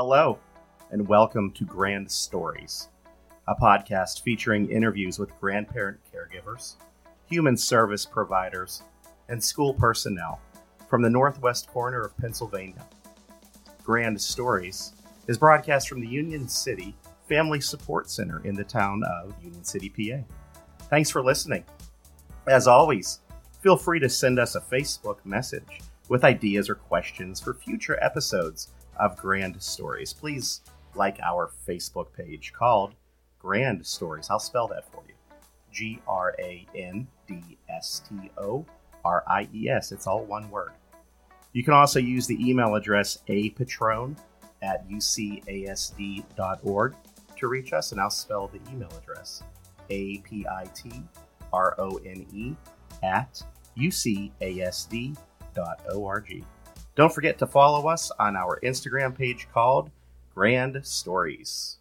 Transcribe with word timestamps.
Hello, 0.00 0.38
and 0.92 1.08
welcome 1.08 1.50
to 1.50 1.64
Grand 1.64 2.08
Stories, 2.08 2.88
a 3.48 3.54
podcast 3.56 4.22
featuring 4.22 4.70
interviews 4.70 5.18
with 5.18 5.36
grandparent 5.40 5.98
caregivers, 6.14 6.76
human 7.28 7.56
service 7.56 8.06
providers, 8.06 8.84
and 9.28 9.42
school 9.42 9.74
personnel 9.74 10.40
from 10.88 11.02
the 11.02 11.10
northwest 11.10 11.66
corner 11.66 12.00
of 12.00 12.16
Pennsylvania. 12.16 12.86
Grand 13.82 14.20
Stories 14.20 14.92
is 15.26 15.36
broadcast 15.36 15.88
from 15.88 15.98
the 15.98 16.06
Union 16.06 16.46
City 16.46 16.94
Family 17.28 17.60
Support 17.60 18.08
Center 18.08 18.40
in 18.44 18.54
the 18.54 18.62
town 18.62 19.02
of 19.02 19.34
Union 19.42 19.64
City, 19.64 19.88
PA. 19.88 20.22
Thanks 20.90 21.10
for 21.10 21.24
listening. 21.24 21.64
As 22.46 22.68
always, 22.68 23.18
feel 23.62 23.76
free 23.76 23.98
to 23.98 24.08
send 24.08 24.38
us 24.38 24.54
a 24.54 24.60
Facebook 24.60 25.16
message 25.24 25.80
with 26.08 26.22
ideas 26.22 26.70
or 26.70 26.76
questions 26.76 27.40
for 27.40 27.52
future 27.52 27.98
episodes 28.00 28.68
of 28.98 29.16
Grand 29.16 29.60
Stories. 29.62 30.12
Please 30.12 30.60
like 30.94 31.18
our 31.20 31.50
Facebook 31.66 32.12
page 32.12 32.52
called 32.52 32.94
Grand 33.38 33.86
Stories. 33.86 34.28
I'll 34.30 34.38
spell 34.38 34.68
that 34.68 34.90
for 34.90 35.02
you 35.06 35.14
G 35.72 36.00
R 36.06 36.34
A 36.38 36.66
N 36.74 37.06
D 37.26 37.58
S 37.68 38.02
T 38.08 38.30
O 38.38 38.64
R 39.04 39.24
I 39.26 39.48
E 39.54 39.68
S. 39.68 39.92
It's 39.92 40.06
all 40.06 40.24
one 40.24 40.50
word. 40.50 40.72
You 41.52 41.62
can 41.64 41.74
also 41.74 41.98
use 41.98 42.26
the 42.26 42.38
email 42.46 42.74
address 42.74 43.18
apitrone 43.28 44.16
at 44.62 44.88
ucasd.org 44.88 46.24
to 47.36 47.46
reach 47.46 47.72
us, 47.72 47.92
and 47.92 48.00
I'll 48.00 48.10
spell 48.10 48.48
the 48.48 48.60
email 48.70 48.92
address 49.00 49.42
A 49.90 50.18
P 50.18 50.46
I 50.46 50.64
T 50.74 50.90
R 51.52 51.74
O 51.78 52.00
N 52.04 52.26
E 52.32 52.54
at 53.02 53.42
ucasd.org. 53.76 55.14
Don't 56.98 57.14
forget 57.14 57.38
to 57.38 57.46
follow 57.46 57.88
us 57.88 58.10
on 58.18 58.34
our 58.34 58.58
Instagram 58.64 59.16
page 59.16 59.46
called 59.54 59.92
Grand 60.34 60.84
Stories. 60.84 61.78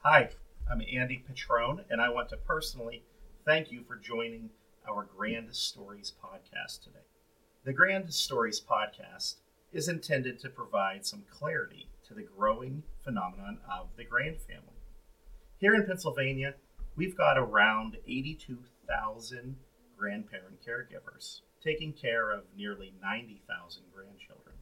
Hi, 0.00 0.28
I'm 0.70 0.82
Andy 0.92 1.24
Pitrone, 1.26 1.86
and 1.88 2.02
I 2.02 2.10
want 2.10 2.28
to 2.28 2.36
personally 2.36 3.02
thank 3.46 3.72
you 3.72 3.82
for 3.88 3.96
joining 3.96 4.50
our 4.86 5.08
Grand 5.16 5.56
Stories 5.56 6.12
podcast 6.22 6.84
today. 6.84 7.06
The 7.64 7.72
Grand 7.72 8.12
Stories 8.12 8.60
podcast 8.60 9.36
is 9.72 9.88
intended 9.88 10.38
to 10.40 10.50
provide 10.50 11.06
some 11.06 11.24
clarity 11.30 11.88
to 12.06 12.12
the 12.12 12.26
growing 12.36 12.82
phenomenon 13.02 13.60
of 13.72 13.88
the 13.96 14.04
grand 14.04 14.36
family. 14.42 14.82
Here 15.56 15.74
in 15.74 15.86
Pennsylvania, 15.86 16.56
we've 16.98 17.16
got 17.16 17.38
around 17.38 17.96
82,000 18.08 19.54
grandparent 19.96 20.58
caregivers 20.66 21.42
taking 21.62 21.92
care 21.92 22.30
of 22.30 22.42
nearly 22.56 22.92
90,000 23.00 23.82
grandchildren. 23.94 24.56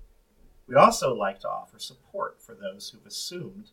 We'd 0.67 0.77
also 0.77 1.15
like 1.15 1.41
to 1.41 1.49
offer 1.49 1.79
support 1.79 2.41
for 2.41 2.55
those 2.55 2.91
who've 2.91 3.07
assumed 3.07 3.71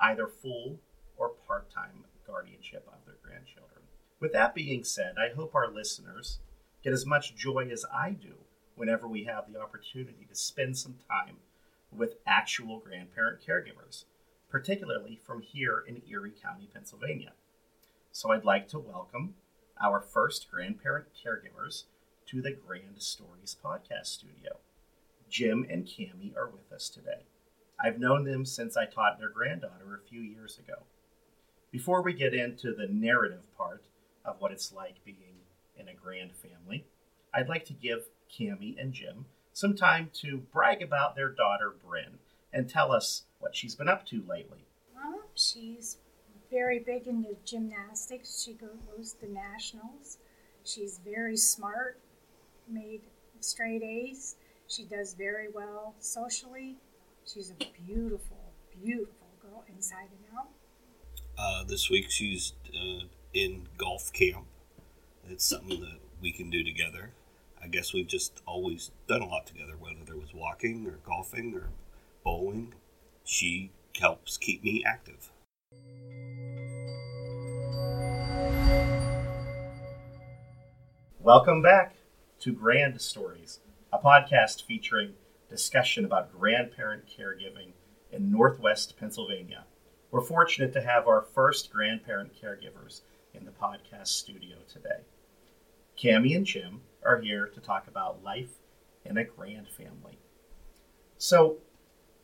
either 0.00 0.26
full 0.26 0.78
or 1.16 1.30
part 1.46 1.70
time 1.70 2.04
guardianship 2.26 2.86
of 2.88 3.04
their 3.06 3.16
grandchildren. 3.22 3.84
With 4.20 4.32
that 4.32 4.54
being 4.54 4.84
said, 4.84 5.14
I 5.18 5.34
hope 5.34 5.54
our 5.54 5.70
listeners 5.70 6.40
get 6.82 6.92
as 6.92 7.06
much 7.06 7.36
joy 7.36 7.68
as 7.72 7.86
I 7.92 8.10
do 8.10 8.34
whenever 8.76 9.08
we 9.08 9.24
have 9.24 9.50
the 9.50 9.60
opportunity 9.60 10.26
to 10.28 10.34
spend 10.34 10.76
some 10.76 10.96
time 11.08 11.36
with 11.90 12.16
actual 12.26 12.80
grandparent 12.80 13.40
caregivers, 13.46 14.04
particularly 14.50 15.18
from 15.24 15.40
here 15.40 15.84
in 15.86 16.02
Erie 16.06 16.34
County, 16.42 16.68
Pennsylvania. 16.72 17.32
So 18.16 18.30
I'd 18.30 18.44
like 18.44 18.68
to 18.68 18.78
welcome 18.78 19.34
our 19.82 20.00
first 20.00 20.48
grandparent 20.48 21.06
caregivers 21.12 21.82
to 22.26 22.40
the 22.40 22.52
Grand 22.52 23.02
Stories 23.02 23.56
podcast 23.62 24.06
studio. 24.06 24.58
Jim 25.28 25.66
and 25.68 25.84
Cami 25.84 26.36
are 26.36 26.48
with 26.48 26.72
us 26.72 26.88
today. 26.88 27.26
I've 27.84 27.98
known 27.98 28.22
them 28.22 28.44
since 28.44 28.76
I 28.76 28.86
taught 28.86 29.18
their 29.18 29.30
granddaughter 29.30 29.96
a 29.96 30.08
few 30.08 30.20
years 30.20 30.60
ago. 30.60 30.84
Before 31.72 32.02
we 32.02 32.12
get 32.12 32.34
into 32.34 32.72
the 32.72 32.86
narrative 32.86 33.52
part 33.58 33.82
of 34.24 34.36
what 34.40 34.52
it's 34.52 34.72
like 34.72 35.04
being 35.04 35.40
in 35.76 35.88
a 35.88 35.94
grand 35.94 36.36
family, 36.36 36.84
I'd 37.34 37.48
like 37.48 37.64
to 37.64 37.72
give 37.72 38.04
Cami 38.32 38.80
and 38.80 38.92
Jim 38.92 39.24
some 39.52 39.74
time 39.74 40.10
to 40.20 40.38
brag 40.52 40.82
about 40.82 41.16
their 41.16 41.30
daughter, 41.30 41.74
Bryn, 41.84 42.18
and 42.52 42.70
tell 42.70 42.92
us 42.92 43.24
what 43.40 43.56
she's 43.56 43.74
been 43.74 43.88
up 43.88 44.06
to 44.06 44.22
lately. 44.24 44.66
Well, 44.94 45.22
she's 45.34 45.96
very 46.54 46.78
big 46.78 47.08
into 47.08 47.34
gymnastics. 47.44 48.44
She 48.44 48.52
goes 48.52 49.14
to 49.20 49.30
nationals. 49.30 50.18
She's 50.62 51.00
very 51.04 51.36
smart, 51.36 51.98
made 52.68 53.00
straight 53.40 53.82
A's. 53.82 54.36
She 54.68 54.84
does 54.84 55.14
very 55.14 55.48
well 55.52 55.94
socially. 55.98 56.76
She's 57.26 57.50
a 57.50 57.82
beautiful, 57.84 58.38
beautiful 58.84 59.26
girl 59.42 59.64
inside 59.74 60.08
and 60.10 60.38
out. 60.38 60.48
Uh, 61.36 61.64
this 61.64 61.90
week 61.90 62.08
she's 62.08 62.52
uh, 62.72 63.04
in 63.32 63.66
golf 63.76 64.12
camp. 64.12 64.46
It's 65.28 65.44
something 65.44 65.80
that 65.80 65.98
we 66.22 66.30
can 66.30 66.50
do 66.50 66.62
together. 66.62 67.10
I 67.60 67.66
guess 67.66 67.92
we've 67.92 68.06
just 68.06 68.42
always 68.46 68.92
done 69.08 69.22
a 69.22 69.26
lot 69.26 69.46
together, 69.46 69.74
whether 69.78 70.04
there 70.06 70.16
was 70.16 70.32
walking 70.32 70.86
or 70.86 70.98
golfing 71.04 71.52
or 71.56 71.70
bowling. 72.22 72.74
She 73.24 73.72
helps 73.98 74.36
keep 74.36 74.62
me 74.62 74.84
active. 74.86 75.30
Welcome 81.20 81.62
back 81.62 81.96
to 82.40 82.52
Grand 82.52 83.00
Stories, 83.00 83.60
a 83.92 83.98
podcast 83.98 84.64
featuring 84.64 85.14
discussion 85.48 86.04
about 86.04 86.32
grandparent 86.32 87.04
caregiving 87.06 87.72
in 88.12 88.30
Northwest 88.30 88.96
Pennsylvania. 88.98 89.64
We're 90.10 90.20
fortunate 90.20 90.72
to 90.74 90.82
have 90.82 91.08
our 91.08 91.22
first 91.22 91.72
grandparent 91.72 92.32
caregivers 92.40 93.00
in 93.32 93.44
the 93.44 93.50
podcast 93.50 94.08
studio 94.08 94.56
today. 94.68 95.00
Cami 95.98 96.36
and 96.36 96.44
Jim 96.44 96.82
are 97.04 97.20
here 97.20 97.46
to 97.46 97.60
talk 97.60 97.88
about 97.88 98.22
life 98.22 98.52
in 99.04 99.16
a 99.16 99.24
grand 99.24 99.68
family. 99.68 100.18
So, 101.18 101.56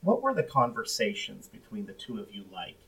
what 0.03 0.23
were 0.23 0.35
the 0.35 0.43
conversations 0.43 1.49
between 1.49 1.87
the 1.87 1.93
two 1.93 2.19
of 2.21 2.35
you 2.35 2.45
like 2.53 2.79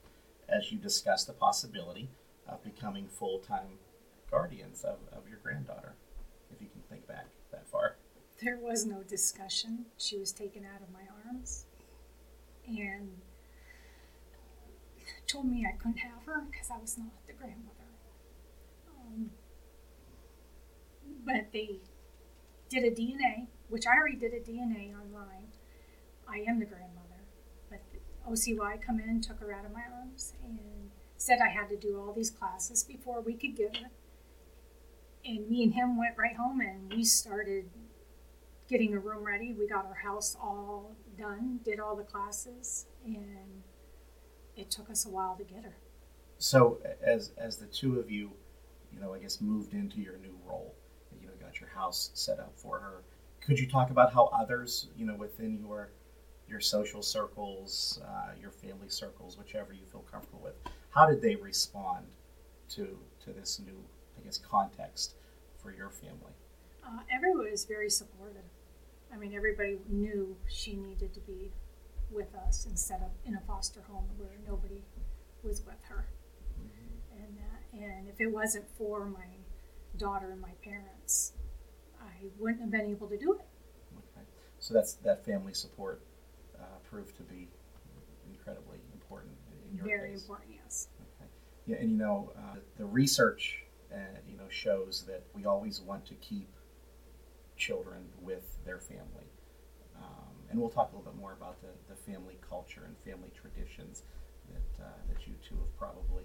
as 0.48 0.70
you 0.70 0.78
discussed 0.78 1.26
the 1.26 1.32
possibility 1.32 2.08
of 2.48 2.62
becoming 2.64 3.08
full 3.08 3.38
time 3.38 3.78
guardians 4.30 4.82
of, 4.84 4.96
of 5.12 5.28
your 5.28 5.38
granddaughter, 5.42 5.94
if 6.52 6.60
you 6.60 6.68
can 6.68 6.82
think 6.88 7.06
back 7.06 7.26
that 7.50 7.66
far? 7.68 7.96
There 8.42 8.58
was 8.58 8.84
no 8.86 9.02
discussion. 9.02 9.86
She 9.96 10.18
was 10.18 10.32
taken 10.32 10.64
out 10.64 10.82
of 10.82 10.92
my 10.92 11.02
arms 11.26 11.66
and 12.66 13.10
told 15.26 15.46
me 15.46 15.66
I 15.66 15.76
couldn't 15.76 15.98
have 15.98 16.24
her 16.26 16.44
because 16.50 16.70
I 16.70 16.78
was 16.78 16.98
not 16.98 17.08
the 17.26 17.32
grandmother. 17.32 17.88
Um, 18.90 19.30
but 21.24 21.52
they 21.52 21.78
did 22.68 22.84
a 22.84 22.90
DNA, 22.90 23.46
which 23.68 23.86
I 23.86 23.96
already 23.96 24.16
did 24.16 24.32
a 24.32 24.40
DNA 24.40 24.92
online. 24.94 25.48
I 26.28 26.38
am 26.48 26.58
the 26.58 26.66
grandmother, 26.66 27.22
but 27.70 27.80
OCY 28.28 28.80
come 28.80 29.00
in, 29.00 29.20
took 29.20 29.40
her 29.40 29.52
out 29.52 29.64
of 29.64 29.72
my 29.72 29.82
arms, 30.00 30.34
and 30.44 30.58
said 31.22 31.38
I 31.40 31.48
had 31.48 31.68
to 31.68 31.76
do 31.76 32.00
all 32.00 32.12
these 32.12 32.30
classes 32.30 32.82
before 32.82 33.20
we 33.20 33.34
could 33.34 33.54
get 33.54 33.76
her. 33.76 33.90
And 35.24 35.48
me 35.48 35.62
and 35.62 35.72
him 35.72 35.96
went 35.96 36.18
right 36.18 36.34
home, 36.34 36.60
and 36.60 36.92
we 36.92 37.04
started 37.04 37.70
getting 38.68 38.92
a 38.92 38.98
room 38.98 39.24
ready. 39.24 39.52
We 39.52 39.68
got 39.68 39.86
our 39.86 39.94
house 39.94 40.36
all 40.42 40.96
done, 41.16 41.60
did 41.64 41.78
all 41.78 41.94
the 41.94 42.02
classes, 42.02 42.86
and 43.06 43.62
it 44.56 44.68
took 44.68 44.90
us 44.90 45.06
a 45.06 45.10
while 45.10 45.36
to 45.36 45.44
get 45.44 45.62
her. 45.62 45.76
So, 46.38 46.80
as 47.00 47.30
as 47.38 47.56
the 47.56 47.66
two 47.66 48.00
of 48.00 48.10
you, 48.10 48.32
you 48.92 48.98
know, 48.98 49.14
I 49.14 49.20
guess 49.20 49.40
moved 49.40 49.74
into 49.74 50.00
your 50.00 50.16
new 50.16 50.36
role, 50.44 50.74
you 51.20 51.28
know, 51.28 51.34
got 51.40 51.60
your 51.60 51.70
house 51.70 52.10
set 52.14 52.40
up 52.40 52.52
for 52.56 52.80
her. 52.80 53.02
Could 53.40 53.60
you 53.60 53.68
talk 53.68 53.90
about 53.90 54.12
how 54.12 54.24
others, 54.26 54.88
you 54.96 55.06
know, 55.06 55.14
within 55.14 55.56
your 55.56 55.90
your 56.48 56.58
social 56.58 57.00
circles, 57.00 58.00
uh, 58.04 58.32
your 58.40 58.50
family 58.50 58.88
circles, 58.88 59.38
whichever 59.38 59.72
you 59.72 59.86
feel 59.86 60.04
comfortable 60.10 60.40
with, 60.42 60.54
how 60.92 61.06
did 61.06 61.20
they 61.20 61.34
respond 61.36 62.06
to 62.70 62.98
to 63.24 63.32
this 63.32 63.60
new, 63.64 63.78
I 64.18 64.24
guess, 64.24 64.38
context 64.38 65.14
for 65.62 65.72
your 65.72 65.90
family? 65.90 66.34
Uh, 66.84 67.00
everyone 67.10 67.50
was 67.50 67.64
very 67.64 67.90
supportive. 67.90 68.42
I 69.12 69.16
mean, 69.16 69.34
everybody 69.34 69.78
knew 69.88 70.36
she 70.48 70.74
needed 70.76 71.12
to 71.14 71.20
be 71.20 71.52
with 72.10 72.34
us 72.34 72.66
instead 72.68 73.00
of 73.02 73.10
in 73.24 73.34
a 73.34 73.40
foster 73.46 73.80
home 73.88 74.04
where 74.16 74.30
nobody 74.46 74.82
was 75.42 75.62
with 75.66 75.82
her. 75.88 76.06
Mm-hmm. 76.60 77.22
And 77.22 77.38
uh, 77.38 77.84
and 77.84 78.08
if 78.08 78.20
it 78.20 78.26
wasn't 78.26 78.64
for 78.76 79.06
my 79.06 79.26
daughter 79.96 80.30
and 80.30 80.40
my 80.40 80.52
parents, 80.64 81.32
I 82.00 82.26
wouldn't 82.38 82.60
have 82.60 82.70
been 82.70 82.90
able 82.90 83.08
to 83.08 83.16
do 83.16 83.32
it. 83.32 83.40
Okay, 83.96 84.26
so 84.58 84.74
that's 84.74 84.94
that 84.94 85.24
family 85.24 85.54
support 85.54 86.00
uh, 86.58 86.64
proved 86.90 87.16
to 87.16 87.22
be 87.22 87.48
incredibly 88.30 88.78
important 88.92 89.32
in 89.70 89.76
your 89.76 89.86
Very 89.86 90.10
case. 90.12 90.22
important, 90.22 90.50
yes. 90.52 90.61
Yeah, 91.66 91.76
and 91.76 91.90
you 91.90 91.96
know 91.96 92.32
uh, 92.36 92.56
the 92.76 92.84
research 92.84 93.64
uh, 93.92 93.98
you 94.28 94.36
know 94.36 94.48
shows 94.48 95.04
that 95.06 95.22
we 95.34 95.44
always 95.46 95.80
want 95.80 96.04
to 96.06 96.14
keep 96.14 96.48
children 97.56 98.04
with 98.20 98.58
their 98.64 98.78
family. 98.78 99.30
Um, 99.96 100.34
and 100.50 100.60
we'll 100.60 100.70
talk 100.70 100.92
a 100.92 100.96
little 100.96 101.12
bit 101.12 101.20
more 101.20 101.32
about 101.32 101.60
the, 101.60 101.68
the 101.88 101.94
family 101.94 102.38
culture 102.48 102.82
and 102.84 102.96
family 103.04 103.30
traditions 103.40 104.02
that, 104.52 104.84
uh, 104.84 104.88
that 105.08 105.26
you 105.26 105.34
two 105.48 105.54
have 105.56 105.78
probably 105.78 106.24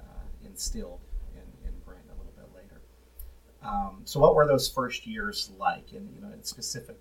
uh, 0.00 0.04
instilled 0.44 1.00
in, 1.34 1.68
in 1.68 1.74
Bryn 1.84 2.00
a 2.08 2.16
little 2.16 2.32
bit 2.36 2.46
later. 2.54 2.80
Um, 3.62 4.00
so, 4.04 4.20
what 4.20 4.34
were 4.34 4.46
those 4.46 4.68
first 4.68 5.06
years 5.06 5.50
like? 5.58 5.92
And, 5.92 6.10
you 6.14 6.20
know, 6.22 6.32
in 6.32 6.42
specific, 6.42 6.98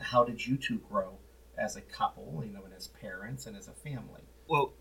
how 0.00 0.24
did 0.24 0.44
you 0.44 0.56
two 0.56 0.80
grow 0.90 1.18
as 1.58 1.76
a 1.76 1.82
couple, 1.82 2.42
you 2.44 2.52
know, 2.52 2.64
and 2.64 2.72
as 2.74 2.88
parents 2.88 3.46
and 3.46 3.56
as 3.56 3.68
a 3.68 3.72
family? 3.72 4.22
Well, 4.48 4.72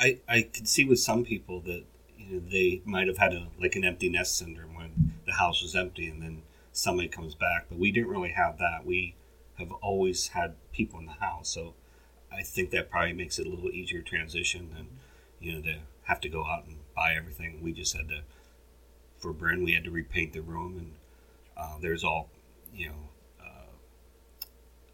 I, 0.00 0.18
I 0.26 0.42
can 0.42 0.64
see 0.64 0.84
with 0.84 0.98
some 0.98 1.24
people 1.24 1.60
that 1.60 1.84
you 2.18 2.36
know, 2.36 2.42
they 2.50 2.80
might 2.84 3.06
have 3.06 3.18
had 3.18 3.34
a 3.34 3.48
like 3.60 3.76
an 3.76 3.84
empty 3.84 4.08
nest 4.08 4.38
syndrome 4.38 4.74
when 4.74 5.12
the 5.26 5.32
house 5.32 5.62
was 5.62 5.76
empty 5.76 6.08
and 6.08 6.22
then 6.22 6.42
somebody 6.72 7.08
comes 7.08 7.34
back, 7.34 7.66
but 7.68 7.78
we 7.78 7.92
didn't 7.92 8.08
really 8.08 8.30
have 8.30 8.58
that. 8.58 8.86
We 8.86 9.14
have 9.58 9.70
always 9.72 10.28
had 10.28 10.54
people 10.72 10.98
in 10.98 11.06
the 11.06 11.12
house, 11.12 11.50
so 11.50 11.74
I 12.32 12.42
think 12.42 12.70
that 12.70 12.90
probably 12.90 13.12
makes 13.12 13.38
it 13.38 13.46
a 13.46 13.50
little 13.50 13.70
easier 13.70 14.00
transition 14.00 14.70
than 14.74 14.86
you 15.40 15.52
know 15.52 15.60
to 15.62 15.78
have 16.04 16.20
to 16.22 16.28
go 16.28 16.46
out 16.46 16.66
and 16.66 16.78
buy 16.96 17.14
everything. 17.14 17.60
We 17.62 17.72
just 17.72 17.96
had 17.96 18.08
to 18.08 18.22
for 19.18 19.32
Bryn, 19.32 19.62
we 19.62 19.72
had 19.72 19.84
to 19.84 19.90
repaint 19.90 20.32
the 20.32 20.40
room, 20.40 20.78
and 20.78 20.92
uh, 21.56 21.78
there's 21.80 22.04
all 22.04 22.30
you 22.74 22.88
know 22.88 23.08
uh, 23.40 24.46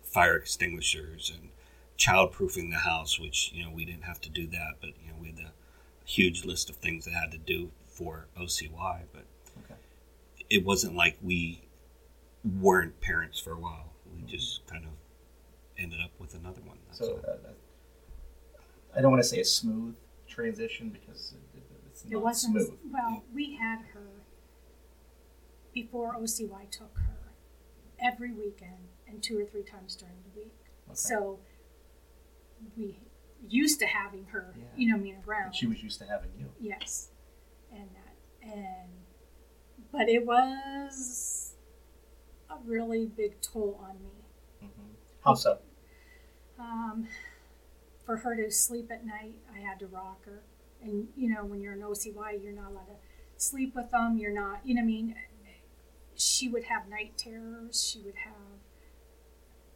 fire 0.02 0.36
extinguishers 0.36 1.32
and 1.34 1.50
childproofing 1.98 2.70
the 2.70 2.78
house, 2.78 3.18
which 3.18 3.52
you 3.52 3.64
know 3.64 3.70
we 3.70 3.84
didn't 3.84 4.02
have 4.04 4.20
to 4.22 4.28
do 4.30 4.46
that, 4.48 4.74
but 4.80 4.90
you 5.02 5.08
know 5.10 5.16
we 5.20 5.28
had 5.28 5.38
a 5.40 5.52
huge 6.04 6.44
list 6.44 6.70
of 6.70 6.76
things 6.76 7.04
that 7.04 7.12
had 7.14 7.30
to 7.32 7.38
do 7.38 7.70
for 7.86 8.26
OCY, 8.38 9.02
but 9.12 9.24
Okay. 9.64 9.74
it 10.50 10.64
wasn't 10.64 10.94
like 10.94 11.16
we 11.22 11.62
weren't 12.60 13.00
parents 13.00 13.38
for 13.40 13.52
a 13.52 13.58
while. 13.58 13.92
We 14.12 14.18
Mm-hmm. 14.20 14.28
just 14.28 14.66
kind 14.66 14.84
of 14.84 14.90
ended 15.78 16.00
up 16.00 16.10
with 16.18 16.34
another 16.34 16.60
one. 16.62 16.78
That's 16.86 16.98
So, 16.98 17.16
uh, 17.26 17.52
I 18.96 19.00
don't 19.02 19.10
want 19.10 19.22
to 19.22 19.28
say 19.28 19.40
a 19.40 19.44
smooth 19.44 19.96
transition 20.28 20.88
because 20.90 21.34
it, 21.54 21.58
it, 21.58 21.64
it's 21.90 22.04
It 22.08 22.16
wasn't, 22.16 22.56
smooth. 22.62 22.78
well, 22.90 23.24
we 23.34 23.56
had 23.56 23.80
her 23.92 24.06
before 25.72 26.14
OCY 26.14 26.70
took 26.70 26.96
her 26.98 27.32
every 28.00 28.32
weekend 28.32 28.88
and 29.06 29.22
two 29.22 29.38
or 29.38 29.44
three 29.44 29.62
times 29.62 29.94
during 29.96 30.14
the 30.32 30.38
week. 30.40 30.54
Okay. 30.88 30.94
So 30.94 31.40
we 32.76 32.98
used 33.48 33.78
to 33.80 33.86
having 33.86 34.24
her, 34.26 34.54
Yeah. 34.56 34.64
you 34.76 34.92
know, 34.92 34.98
being 35.02 35.22
around. 35.26 35.46
And 35.46 35.54
she 35.54 35.66
was 35.66 35.82
used 35.82 35.98
to 36.00 36.06
having 36.06 36.30
you. 36.38 36.46
Yes, 36.60 37.10
and 37.72 37.88
that, 37.94 38.16
and 38.54 38.90
but 39.92 40.08
it 40.08 40.26
was 40.26 41.54
a 42.50 42.56
really 42.64 43.06
big 43.06 43.40
toll 43.40 43.78
on 43.82 44.02
me. 44.02 44.10
hmm 44.60 44.94
How 45.24 45.34
so? 45.34 45.58
Um, 46.58 47.06
for 48.04 48.16
her 48.18 48.34
to 48.36 48.50
sleep 48.50 48.90
at 48.90 49.04
night, 49.04 49.34
I 49.54 49.60
had 49.60 49.78
to 49.80 49.86
rock 49.86 50.24
her, 50.24 50.42
and 50.82 51.08
you 51.16 51.28
know, 51.32 51.44
when 51.44 51.60
you're 51.60 51.74
an 51.74 51.80
OCY, 51.82 52.42
you're 52.42 52.52
not 52.52 52.70
allowed 52.70 52.86
to 52.86 52.96
sleep 53.36 53.74
with 53.74 53.90
them. 53.90 54.16
You're 54.18 54.32
not, 54.34 54.60
you 54.66 54.74
know, 54.74 54.80
I 54.80 54.84
mean, 54.84 55.14
she 56.14 56.48
would 56.48 56.64
have 56.64 56.88
night 56.88 57.18
terrors. 57.18 57.84
She 57.84 58.00
would 58.00 58.14
have 58.24 58.60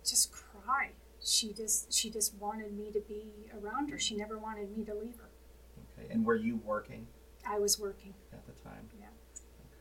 just 0.04 0.32
cry. 0.32 0.92
She 1.22 1.52
just, 1.52 1.92
she 1.92 2.10
just 2.10 2.34
wanted 2.36 2.76
me 2.76 2.90
to 2.92 3.00
be 3.00 3.50
around 3.60 3.90
her. 3.90 3.98
She 3.98 4.16
never 4.16 4.38
wanted 4.38 4.76
me 4.76 4.84
to 4.84 4.94
leave 4.94 5.16
her. 5.16 5.28
Okay. 5.98 6.12
And 6.12 6.24
were 6.24 6.36
you 6.36 6.60
working 6.64 7.06
I 7.46 7.58
was 7.58 7.78
working. 7.78 8.14
at 8.32 8.44
the 8.46 8.52
time? 8.68 8.88
Yeah. 8.98 9.06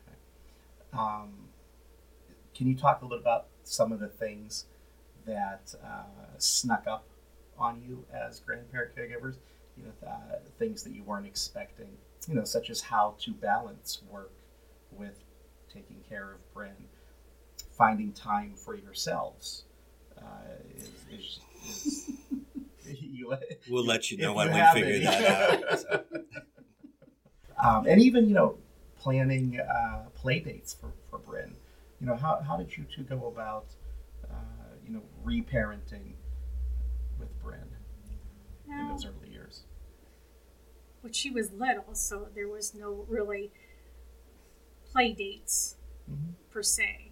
Okay. 0.08 0.98
Um, 0.98 1.30
can 2.54 2.66
you 2.66 2.74
talk 2.74 3.00
a 3.00 3.04
little 3.04 3.18
bit 3.18 3.22
about 3.22 3.46
some 3.64 3.92
of 3.92 4.00
the 4.00 4.08
things 4.08 4.64
that 5.26 5.74
uh, 5.84 6.36
snuck 6.38 6.86
up 6.86 7.04
on 7.58 7.82
you 7.86 8.04
as 8.12 8.40
grandparent 8.40 8.96
caregivers? 8.96 9.36
You 9.76 9.84
know, 9.84 10.08
uh, 10.08 10.38
things 10.58 10.82
that 10.82 10.94
you 10.94 11.02
weren't 11.04 11.26
expecting. 11.26 11.88
You 12.28 12.34
know, 12.34 12.44
such 12.44 12.68
as 12.68 12.82
how 12.82 13.14
to 13.20 13.32
balance 13.32 14.02
work 14.10 14.30
with 14.92 15.24
taking 15.72 16.02
care 16.08 16.32
of 16.32 16.52
Bryn, 16.52 16.74
finding 17.72 18.12
time 18.12 18.54
for 18.56 18.74
yourselves. 18.74 19.64
Uh, 20.22 20.26
is, 21.12 21.40
is, 21.66 22.10
is, 22.86 23.02
you, 23.02 23.34
we'll 23.68 23.84
let 23.84 24.10
you 24.10 24.18
know 24.18 24.32
when 24.34 24.48
you 24.48 24.54
we 24.74 24.80
figure 24.80 24.94
any. 24.94 25.04
that 25.04 25.64
out. 25.72 25.78
So, 25.78 27.68
um, 27.68 27.86
and 27.86 28.00
even 28.00 28.26
you 28.28 28.34
know 28.34 28.56
planning 28.98 29.60
uh, 29.60 30.04
play 30.14 30.40
dates 30.40 30.74
for 30.74 30.92
for 31.10 31.18
Bryn. 31.18 31.54
You 32.00 32.06
know 32.06 32.16
how 32.16 32.40
how 32.46 32.56
did 32.56 32.76
you 32.76 32.84
two 32.94 33.02
go 33.02 33.26
about 33.26 33.66
uh, 34.30 34.34
you 34.86 34.92
know 34.94 35.02
reparenting 35.24 36.14
with 37.18 37.28
Bryn 37.42 37.68
in 38.68 38.88
those 38.88 39.04
early 39.04 39.30
years? 39.30 39.62
but 41.02 41.16
she 41.16 41.30
was 41.30 41.50
little, 41.52 41.94
so 41.94 42.28
there 42.34 42.46
was 42.48 42.74
no 42.74 43.06
really 43.08 43.50
play 44.92 45.12
dates 45.12 45.76
Mhm. 46.10 46.34
per 46.50 46.62
se. 46.62 47.10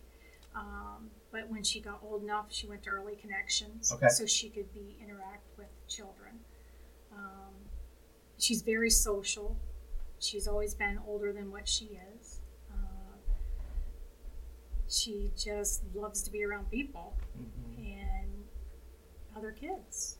Um, 0.55 1.10
but 1.31 1.49
when 1.49 1.63
she 1.63 1.81
got 1.81 2.01
old 2.03 2.23
enough, 2.23 2.47
she 2.51 2.67
went 2.67 2.83
to 2.85 2.91
early 2.91 3.17
connections, 3.17 3.93
Okay. 3.93 4.09
so 4.09 4.25
she 4.27 4.49
could 4.49 4.73
be 4.73 4.97
interact 5.03 5.47
with 5.59 5.69
children. 5.89 6.41
Um, 7.13 7.55
she's 8.39 8.63
very 8.63 8.91
social. 8.91 9.57
She's 10.21 10.49
always 10.49 10.75
been 10.75 10.99
older 11.07 11.33
than 11.33 11.51
what 11.51 11.69
she 11.69 11.99
is. 12.19 12.41
Uh, 12.71 12.75
she 14.89 15.31
just 15.37 15.83
loves 15.95 16.23
to 16.23 16.31
be 16.31 16.43
around 16.45 16.71
people 16.71 17.15
Mhm. 17.39 18.01
and 18.01 18.49
other 19.37 19.53
kids. 19.53 20.19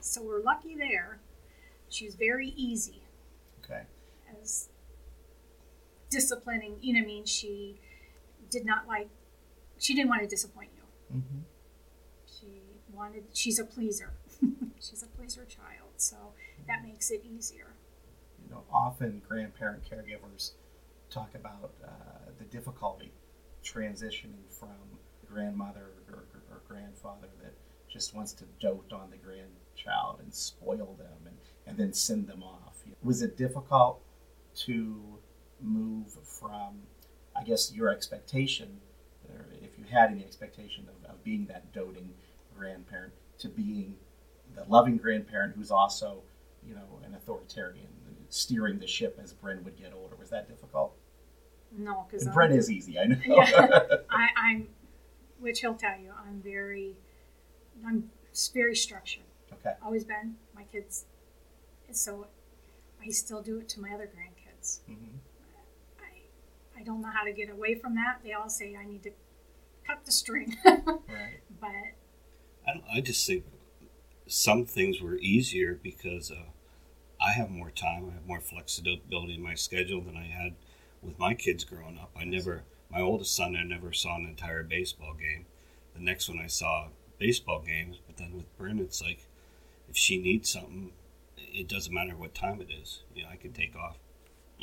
So 0.00 0.22
we're 0.22 0.40
lucky 0.42 0.74
there. 0.74 1.20
She 1.90 2.06
was 2.06 2.14
very 2.14 2.48
easy 2.50 3.02
Okay. 3.62 3.84
as 4.40 4.68
disciplining. 6.10 6.78
You 6.82 6.94
know, 6.94 7.00
what 7.00 7.04
I 7.04 7.06
mean, 7.06 7.24
she 7.26 7.80
did 8.50 8.64
not 8.64 8.86
like. 8.86 9.08
She 9.78 9.94
didn't 9.94 10.08
want 10.08 10.22
to 10.22 10.28
disappoint 10.28 10.70
you. 10.76 10.82
hmm 11.20 11.40
She 12.26 12.62
wanted. 12.92 13.24
She's 13.32 13.58
a 13.58 13.64
pleaser. 13.64 14.12
she's 14.80 15.02
a 15.02 15.06
pleaser 15.06 15.44
child, 15.44 15.90
so 15.96 16.16
that 16.66 16.82
makes 16.84 17.10
it 17.10 17.24
easier. 17.24 17.74
You 18.44 18.50
know, 18.54 18.62
often 18.72 19.22
grandparent 19.28 19.82
caregivers 19.88 20.52
talk 21.10 21.34
about 21.34 21.72
uh, 21.84 21.88
the 22.38 22.44
difficulty 22.44 23.12
transitioning 23.64 24.46
from 24.50 24.98
grandmother 25.30 25.88
or, 26.10 26.24
or 26.50 26.60
grandfather 26.68 27.28
that 27.42 27.52
just 27.88 28.14
wants 28.14 28.32
to 28.34 28.44
dote 28.60 28.92
on 28.92 29.10
the 29.10 29.16
grandchild 29.16 30.20
and 30.20 30.32
spoil 30.32 30.94
them 30.98 31.26
and, 31.26 31.36
and 31.66 31.76
then 31.76 31.92
send 31.92 32.26
them 32.26 32.42
off. 32.42 32.82
Was 33.02 33.22
it 33.22 33.36
difficult 33.36 34.00
to 34.66 35.18
move 35.60 36.16
from, 36.24 36.80
I 37.36 37.42
guess, 37.44 37.72
your 37.72 37.88
expectation, 37.88 38.80
you 39.78 39.84
had 39.90 40.10
any 40.10 40.24
expectation 40.24 40.86
of, 40.88 41.10
of 41.10 41.22
being 41.24 41.46
that 41.46 41.72
doting 41.72 42.10
grandparent, 42.56 43.12
to 43.38 43.48
being 43.48 43.94
the 44.54 44.64
loving 44.68 44.96
grandparent 44.96 45.54
who's 45.56 45.70
also, 45.70 46.22
you 46.66 46.74
know, 46.74 47.00
an 47.06 47.14
authoritarian, 47.14 47.86
steering 48.30 48.78
the 48.78 48.86
ship 48.86 49.18
as 49.22 49.32
Bryn 49.32 49.64
would 49.64 49.78
get 49.78 49.92
older? 49.94 50.16
Was 50.16 50.30
that 50.30 50.48
difficult? 50.48 50.94
No, 51.76 52.06
because 52.10 52.26
Bryn 52.28 52.52
is 52.52 52.70
easy, 52.70 52.98
I 52.98 53.04
know. 53.06 53.16
Yeah. 53.24 53.80
I, 54.10 54.28
I'm, 54.36 54.68
which 55.38 55.60
he'll 55.60 55.74
tell 55.74 55.98
you, 55.98 56.12
I'm 56.26 56.40
very, 56.42 56.96
I'm 57.86 58.10
very 58.54 58.74
structured. 58.74 59.24
okay. 59.52 59.74
Always 59.84 60.04
been. 60.04 60.36
My 60.54 60.64
kids, 60.64 61.04
so 61.92 62.26
I 63.02 63.10
still 63.10 63.42
do 63.42 63.58
it 63.58 63.68
to 63.70 63.80
my 63.80 63.90
other 63.94 64.06
grandkids. 64.06 64.80
hmm 64.86 64.94
I, 66.00 66.80
I 66.80 66.82
don't 66.82 67.00
know 67.00 67.10
how 67.10 67.24
to 67.24 67.32
get 67.32 67.50
away 67.50 67.74
from 67.76 67.94
that. 67.94 68.20
They 68.24 68.32
all 68.32 68.48
say 68.48 68.76
I 68.76 68.84
need 68.84 69.02
to 69.04 69.10
cut 69.88 70.04
the 70.04 70.12
string, 70.12 70.56
Right. 70.64 71.40
but 71.60 71.70
I, 72.66 72.72
don't, 72.74 72.84
I 72.92 73.00
just 73.00 73.26
think 73.26 73.44
some 74.26 74.64
things 74.64 75.00
were 75.00 75.16
easier 75.16 75.78
because 75.82 76.30
uh, 76.30 76.50
I 77.20 77.32
have 77.32 77.50
more 77.50 77.70
time. 77.70 78.08
I 78.10 78.14
have 78.14 78.26
more 78.26 78.40
flexibility 78.40 79.34
in 79.34 79.42
my 79.42 79.54
schedule 79.54 80.00
than 80.02 80.16
I 80.16 80.26
had 80.26 80.54
with 81.02 81.18
my 81.18 81.34
kids 81.34 81.64
growing 81.64 81.98
up. 81.98 82.10
I 82.18 82.24
never, 82.24 82.62
my 82.90 83.00
oldest 83.00 83.34
son, 83.34 83.56
I 83.56 83.64
never 83.64 83.92
saw 83.92 84.16
an 84.16 84.26
entire 84.26 84.62
baseball 84.62 85.14
game. 85.14 85.46
The 85.94 86.00
next 86.02 86.28
one 86.28 86.38
I 86.40 86.46
saw 86.46 86.88
baseball 87.18 87.62
games, 87.66 87.96
but 88.06 88.16
then 88.18 88.36
with 88.36 88.56
Bryn, 88.56 88.78
it's 88.78 89.02
like 89.02 89.26
if 89.88 89.96
she 89.96 90.18
needs 90.18 90.50
something, 90.52 90.92
it 91.36 91.68
doesn't 91.68 91.92
matter 91.94 92.14
what 92.16 92.34
time 92.34 92.60
it 92.60 92.68
is. 92.70 93.02
You 93.14 93.22
know, 93.24 93.30
I 93.32 93.36
can 93.36 93.52
take 93.52 93.74
off 93.74 93.96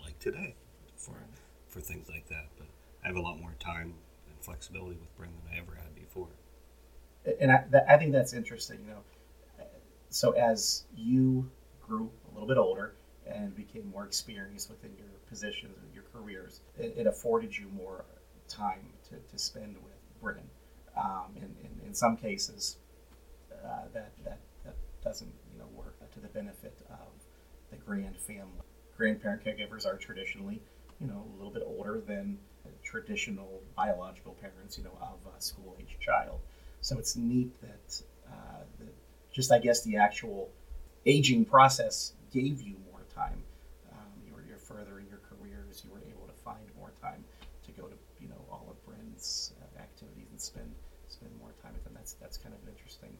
like 0.01 0.19
today 0.19 0.55
for 0.95 1.15
for 1.67 1.81
things 1.81 2.07
like 2.09 2.27
that. 2.29 2.45
But 2.57 2.67
I 3.03 3.07
have 3.07 3.15
a 3.15 3.21
lot 3.21 3.39
more 3.39 3.55
time 3.59 3.95
flexibility 4.45 4.97
with 4.97 5.15
Bryn 5.17 5.31
than 5.43 5.53
I 5.53 5.61
ever 5.61 5.75
had 5.75 5.93
before. 5.95 6.27
and 7.41 7.51
I, 7.51 7.65
I 7.89 7.97
think 7.97 8.11
that's 8.11 8.33
interesting. 8.33 8.79
You 8.81 8.91
know, 8.91 9.65
so 10.09 10.31
as 10.31 10.85
you 10.95 11.49
grew 11.81 12.09
a 12.29 12.33
little 12.33 12.47
bit 12.47 12.57
older 12.57 12.93
and 13.27 13.55
became 13.55 13.89
more 13.89 14.05
experienced 14.05 14.69
within 14.69 14.91
your 14.97 15.07
positions 15.27 15.77
and 15.83 15.93
your 15.93 16.03
careers, 16.13 16.61
it, 16.77 16.93
it 16.95 17.07
afforded 17.07 17.57
you 17.57 17.67
more 17.75 18.05
time 18.47 18.87
to, 19.09 19.15
to 19.31 19.37
spend 19.37 19.75
with 19.83 20.21
Bryn. 20.21 20.43
Um, 20.95 21.35
in, 21.35 21.43
in, 21.43 21.87
in 21.87 21.93
some 21.93 22.15
cases, 22.15 22.77
uh, 23.51 23.87
that, 23.93 24.11
that, 24.23 24.39
that 24.63 24.75
doesn't 25.03 25.33
you 25.51 25.59
know 25.59 25.65
work 25.75 25.95
to 26.13 26.19
the 26.19 26.27
benefit 26.29 26.77
of 26.89 27.07
the 27.71 27.77
grand 27.77 28.15
family. 28.17 28.61
Grandparent 28.95 29.43
caregivers 29.43 29.85
are 29.85 29.97
traditionally, 29.97 30.61
you 31.01 31.07
know, 31.07 31.25
a 31.33 31.37
little 31.37 31.51
bit 31.51 31.63
older 31.65 32.01
than 32.07 32.37
traditional 32.85 33.61
biological 33.75 34.33
parents, 34.33 34.77
you 34.77 34.83
know, 34.83 34.97
of 35.01 35.19
a 35.37 35.41
school 35.41 35.75
age 35.79 35.97
child. 35.99 36.39
So 36.81 36.97
it's 36.97 37.15
neat 37.15 37.59
that, 37.61 38.01
uh, 38.31 38.63
just 39.33 39.51
I 39.51 39.59
guess 39.59 39.83
the 39.83 39.97
actual 39.97 40.49
aging 41.05 41.45
process 41.45 42.13
gave 42.31 42.61
you 42.61 42.75
more 42.91 43.01
time. 43.13 43.41
Um, 43.91 44.07
you 44.25 44.33
were 44.33 44.43
you're 44.47 44.57
further 44.57 44.99
in 44.99 45.07
your 45.07 45.19
careers. 45.29 45.81
You 45.83 45.91
were 45.91 46.03
able 46.07 46.27
to 46.27 46.33
find 46.43 46.63
more 46.77 46.91
time 47.01 47.23
to 47.65 47.71
go 47.71 47.87
to 47.87 47.95
you 48.21 48.29
know 48.29 48.41
all 48.51 48.67
of 48.69 48.77
Bryn's 48.85 49.53
uh, 49.61 49.81
activities 49.81 50.27
and 50.31 50.39
spend 50.39 50.71
spend 51.09 51.31
more 51.41 51.51
time 51.61 51.73
with 51.73 51.83
them. 51.83 51.93
That's 51.95 52.13
that's 52.13 52.37
kind 52.37 52.53
of 52.53 52.61
an 52.63 52.73
interesting 52.75 53.17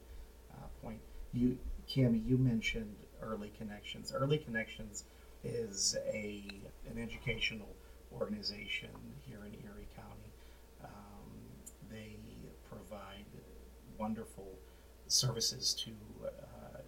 uh, 0.54 0.68
point. 0.82 1.00
You, 1.34 1.58
Cami, 1.90 2.26
you 2.26 2.38
mentioned 2.38 2.96
Early 3.22 3.52
Connections. 3.58 4.14
Early 4.16 4.38
Connections 4.38 5.04
is 5.44 5.98
a 6.08 6.44
an 6.90 7.02
educational 7.02 7.68
organization 8.14 8.90
here 9.28 9.40
in 9.46 9.54
Erie 9.66 9.88
County. 9.96 10.32
Um, 10.84 11.32
they 11.90 12.18
provide 12.70 13.26
wonderful 13.98 14.60
services 15.08 15.74
to 15.86 15.92
uh, 16.26 16.80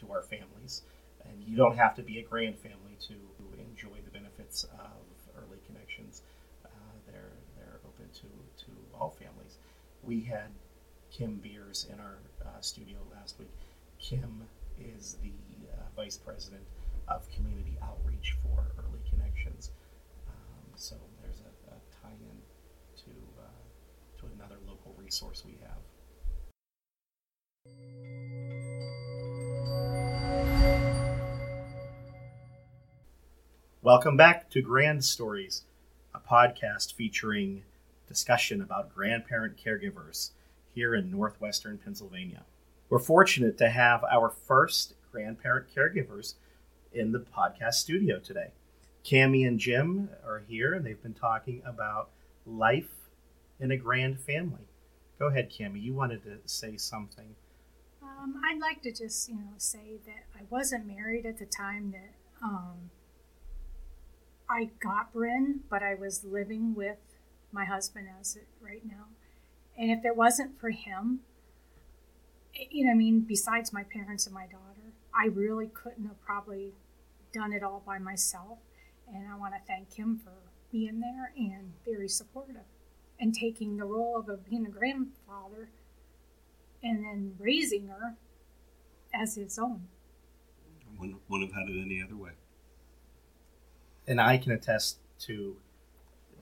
to 0.00 0.12
our 0.12 0.22
families, 0.22 0.82
and 1.24 1.42
you 1.44 1.56
don't 1.56 1.76
have 1.76 1.94
to 1.96 2.02
be 2.02 2.18
a 2.18 2.22
grand 2.22 2.58
family 2.58 2.96
to 3.08 3.14
enjoy 3.58 3.96
the 4.04 4.10
benefits 4.10 4.64
of 4.64 5.02
Early 5.36 5.58
Connections. 5.66 6.22
Uh, 6.64 6.68
they're 7.06 7.32
they're 7.56 7.80
open 7.86 8.06
to 8.14 8.64
to 8.64 8.70
all 8.98 9.10
families. 9.10 9.56
We 10.02 10.20
had 10.22 10.50
Kim 11.10 11.36
Beers 11.36 11.86
in 11.92 12.00
our 12.00 12.18
uh, 12.44 12.60
studio 12.60 12.98
last 13.12 13.38
week. 13.38 13.50
Kim 13.98 14.44
is 14.78 15.16
the 15.22 15.32
uh, 15.72 15.82
vice 15.96 16.16
president 16.16 16.62
of 17.08 17.28
community 17.30 17.76
outreach 17.82 18.36
for 18.42 18.66
Early 18.78 18.97
so 20.80 20.94
there's 21.20 21.40
a, 21.40 21.72
a 21.72 21.78
tie-in 22.00 22.38
to 22.96 23.10
uh, 23.36 23.42
to 24.16 24.26
another 24.36 24.54
local 24.64 24.94
resource 24.96 25.42
we 25.44 25.58
have. 25.60 25.78
Welcome 33.82 34.16
back 34.16 34.50
to 34.50 34.62
Grand 34.62 35.04
Stories, 35.04 35.64
a 36.14 36.20
podcast 36.20 36.94
featuring 36.94 37.64
discussion 38.06 38.62
about 38.62 38.94
grandparent 38.94 39.56
caregivers 39.56 40.30
here 40.76 40.94
in 40.94 41.10
northwestern 41.10 41.78
Pennsylvania. 41.78 42.44
We're 42.88 43.00
fortunate 43.00 43.58
to 43.58 43.68
have 43.68 44.04
our 44.04 44.30
first 44.30 44.94
grandparent 45.10 45.66
caregivers 45.74 46.34
in 46.92 47.10
the 47.10 47.18
podcast 47.18 47.74
studio 47.74 48.20
today. 48.20 48.52
Cami 49.04 49.46
and 49.46 49.58
Jim 49.58 50.10
are 50.24 50.42
here, 50.46 50.74
and 50.74 50.84
they've 50.84 51.02
been 51.02 51.14
talking 51.14 51.62
about 51.64 52.10
life 52.46 52.90
in 53.60 53.70
a 53.70 53.76
grand 53.76 54.20
family. 54.20 54.68
Go 55.18 55.26
ahead, 55.26 55.50
Cami. 55.50 55.82
You 55.82 55.94
wanted 55.94 56.22
to 56.24 56.38
say 56.46 56.76
something. 56.76 57.34
Um, 58.02 58.40
I'd 58.44 58.60
like 58.60 58.82
to 58.82 58.92
just, 58.92 59.28
you 59.28 59.36
know, 59.36 59.52
say 59.56 59.98
that 60.06 60.24
I 60.34 60.42
wasn't 60.50 60.86
married 60.86 61.26
at 61.26 61.38
the 61.38 61.46
time 61.46 61.92
that 61.92 62.14
um, 62.42 62.90
I 64.48 64.70
got 64.80 65.12
Bryn, 65.12 65.60
but 65.68 65.82
I 65.82 65.94
was 65.94 66.24
living 66.24 66.74
with 66.74 66.98
my 67.52 67.64
husband 67.64 68.08
as 68.20 68.36
it 68.36 68.46
right 68.60 68.82
now. 68.84 69.06
And 69.76 69.90
if 69.90 70.04
it 70.04 70.16
wasn't 70.16 70.58
for 70.60 70.70
him, 70.70 71.20
eh, 72.58 72.64
you 72.70 72.84
know, 72.84 72.92
I 72.92 72.94
mean, 72.94 73.20
besides 73.20 73.72
my 73.72 73.82
parents 73.82 74.26
and 74.26 74.34
my 74.34 74.46
daughter, 74.46 74.92
I 75.14 75.26
really 75.26 75.66
couldn't 75.66 76.06
have 76.06 76.20
probably 76.20 76.74
done 77.32 77.52
it 77.52 77.62
all 77.62 77.82
by 77.84 77.98
myself. 77.98 78.58
And 79.14 79.26
I 79.30 79.36
want 79.36 79.54
to 79.54 79.60
thank 79.66 79.94
him 79.94 80.20
for 80.22 80.32
being 80.70 81.00
there 81.00 81.32
and 81.36 81.72
very 81.84 82.08
supportive 82.08 82.66
and 83.20 83.34
taking 83.34 83.76
the 83.76 83.84
role 83.84 84.16
of 84.18 84.28
a, 84.28 84.36
being 84.36 84.66
a 84.66 84.70
grandfather 84.70 85.70
and 86.82 87.04
then 87.04 87.34
raising 87.38 87.88
her 87.88 88.14
as 89.14 89.34
his 89.34 89.58
own. 89.58 89.82
Wouldn't, 90.98 91.20
wouldn't 91.28 91.52
have 91.52 91.66
had 91.66 91.74
it 91.74 91.80
any 91.80 92.02
other 92.02 92.16
way. 92.16 92.32
And 94.06 94.20
I 94.20 94.38
can 94.38 94.52
attest 94.52 94.98
to 95.20 95.56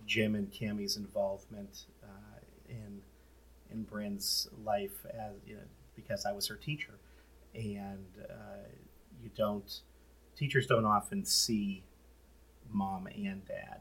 Jim 0.06 0.34
and 0.34 0.50
Cami's 0.50 0.96
involvement 0.96 1.86
uh, 2.02 2.38
in 2.68 3.02
in 3.72 3.82
Bryn's 3.82 4.48
life 4.64 5.04
as 5.06 5.32
you 5.46 5.56
know, 5.56 5.62
because 5.96 6.24
I 6.24 6.32
was 6.32 6.46
her 6.46 6.54
teacher, 6.54 6.94
and 7.54 8.06
uh, 8.30 8.68
you 9.22 9.30
don't 9.36 9.80
teachers 10.36 10.66
don't 10.66 10.84
often 10.84 11.24
see 11.24 11.82
mom 12.72 13.06
and 13.06 13.46
dad. 13.46 13.80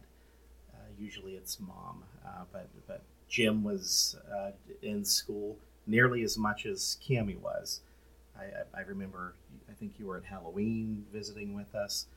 Uh, 0.74 0.78
usually 1.00 1.34
it's 1.34 1.60
mom, 1.60 2.04
uh, 2.26 2.44
but 2.52 2.68
but 2.88 3.02
Jim 3.28 3.64
was 3.64 4.16
uh, 4.34 4.52
in 4.82 5.04
school 5.04 5.58
nearly 5.88 6.24
as 6.24 6.38
much 6.38 6.66
as 6.66 6.98
Cami 7.08 7.40
was. 7.40 7.82
I, 8.38 8.80
I, 8.80 8.82
remember, 8.82 9.36
I 9.70 9.74
think 9.74 9.94
you 9.98 10.08
were 10.08 10.18
at 10.18 10.26
Halloween 10.26 11.06
visiting 11.14 11.54
with 11.54 11.74
us, 11.74 12.08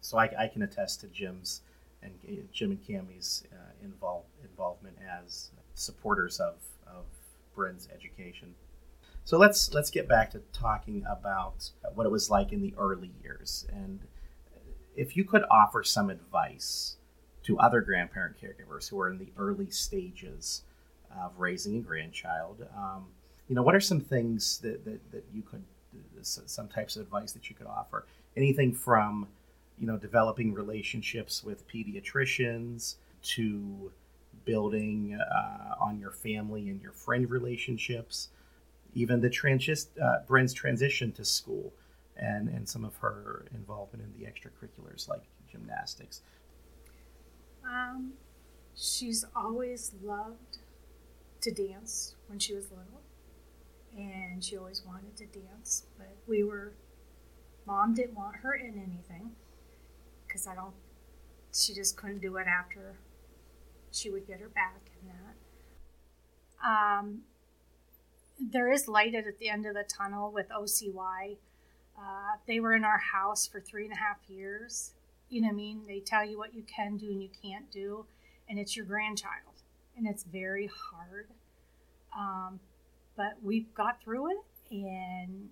so 0.00 0.16
I, 0.16 0.30
I, 0.38 0.46
can 0.46 0.62
attest 0.62 1.00
to 1.00 1.08
Jim's 1.08 1.62
and 2.02 2.12
Jim 2.52 2.70
and 2.70 2.80
Cami's 2.86 3.44
uh, 3.52 3.72
involve, 3.82 4.24
involvement 4.42 4.96
as 5.24 5.50
supporters 5.74 6.38
of, 6.38 6.54
of 6.86 7.04
Bryn's 7.56 7.88
education. 7.92 8.54
So 9.24 9.36
let's 9.36 9.74
let's 9.74 9.90
get 9.90 10.08
back 10.08 10.30
to 10.30 10.40
talking 10.52 11.04
about 11.08 11.70
what 11.94 12.06
it 12.06 12.10
was 12.10 12.30
like 12.30 12.52
in 12.52 12.62
the 12.62 12.72
early 12.78 13.10
years, 13.22 13.66
and 13.72 14.00
if 14.98 15.16
you 15.16 15.24
could 15.24 15.44
offer 15.48 15.84
some 15.84 16.10
advice 16.10 16.96
to 17.44 17.56
other 17.58 17.80
grandparent 17.80 18.36
caregivers 18.36 18.88
who 18.88 19.00
are 19.00 19.08
in 19.08 19.16
the 19.16 19.28
early 19.38 19.70
stages 19.70 20.62
of 21.16 21.32
raising 21.38 21.76
a 21.76 21.80
grandchild, 21.80 22.66
um, 22.76 23.06
you 23.48 23.54
know, 23.54 23.62
what 23.62 23.76
are 23.76 23.80
some 23.80 24.00
things 24.00 24.58
that, 24.58 24.84
that, 24.84 25.12
that 25.12 25.24
you 25.32 25.42
could, 25.42 25.62
some 26.22 26.68
types 26.68 26.96
of 26.96 27.02
advice 27.02 27.32
that 27.32 27.48
you 27.48 27.54
could 27.54 27.68
offer? 27.68 28.06
Anything 28.36 28.74
from, 28.74 29.28
you 29.78 29.86
know, 29.86 29.96
developing 29.96 30.52
relationships 30.52 31.44
with 31.44 31.66
pediatricians 31.68 32.96
to 33.22 33.92
building 34.44 35.16
uh, 35.18 35.74
on 35.80 36.00
your 36.00 36.10
family 36.10 36.68
and 36.68 36.82
your 36.82 36.92
friend 36.92 37.30
relationships, 37.30 38.28
even 38.94 39.20
the 39.20 39.30
transi- 39.30 39.86
uh, 40.02 40.24
Bryn's 40.26 40.52
transition 40.52 41.12
to 41.12 41.24
school 41.24 41.72
and, 42.18 42.48
and 42.48 42.68
some 42.68 42.84
of 42.84 42.96
her 42.96 43.46
involvement 43.54 44.04
in 44.04 44.20
the 44.20 44.26
extracurriculars 44.26 45.08
like 45.08 45.22
gymnastics. 45.50 46.22
Um, 47.64 48.12
she's 48.74 49.24
always 49.36 49.92
loved 50.02 50.58
to 51.40 51.50
dance 51.50 52.16
when 52.26 52.38
she 52.38 52.54
was 52.54 52.70
little, 52.70 53.02
and 53.96 54.42
she 54.42 54.56
always 54.56 54.82
wanted 54.86 55.16
to 55.16 55.26
dance. 55.26 55.84
But 55.96 56.16
we 56.26 56.42
were, 56.42 56.72
mom 57.66 57.94
didn't 57.94 58.14
want 58.14 58.36
her 58.36 58.54
in 58.54 58.74
anything 58.74 59.32
because 60.26 60.46
I 60.46 60.54
don't, 60.54 60.74
she 61.54 61.74
just 61.74 61.96
couldn't 61.96 62.20
do 62.20 62.36
it 62.36 62.46
after 62.46 62.96
she 63.90 64.10
would 64.10 64.26
get 64.26 64.40
her 64.40 64.48
back 64.48 64.90
and 65.00 65.10
that. 65.10 66.68
Um, 66.68 67.20
there 68.40 68.70
is 68.70 68.88
light 68.88 69.14
at 69.14 69.38
the 69.38 69.48
end 69.48 69.66
of 69.66 69.74
the 69.74 69.84
tunnel 69.84 70.30
with 70.30 70.48
OCY. 70.48 71.36
Uh, 71.98 72.36
they 72.46 72.60
were 72.60 72.74
in 72.74 72.84
our 72.84 72.98
house 72.98 73.46
for 73.46 73.60
three 73.60 73.84
and 73.84 73.92
a 73.92 73.96
half 73.96 74.18
years. 74.28 74.92
You 75.28 75.42
know 75.42 75.48
what 75.48 75.54
I 75.54 75.56
mean? 75.56 75.82
They 75.86 76.00
tell 76.00 76.24
you 76.24 76.38
what 76.38 76.54
you 76.54 76.62
can 76.62 76.96
do 76.96 77.06
and 77.06 77.22
you 77.22 77.28
can't 77.42 77.70
do, 77.70 78.06
and 78.48 78.58
it's 78.58 78.76
your 78.76 78.86
grandchild 78.86 79.62
and 79.98 80.06
it's 80.06 80.22
very 80.22 80.70
hard. 80.72 81.26
Um, 82.16 82.60
but 83.16 83.34
we've 83.42 83.74
got 83.74 84.00
through 84.00 84.30
it, 84.30 84.38
and 84.70 85.48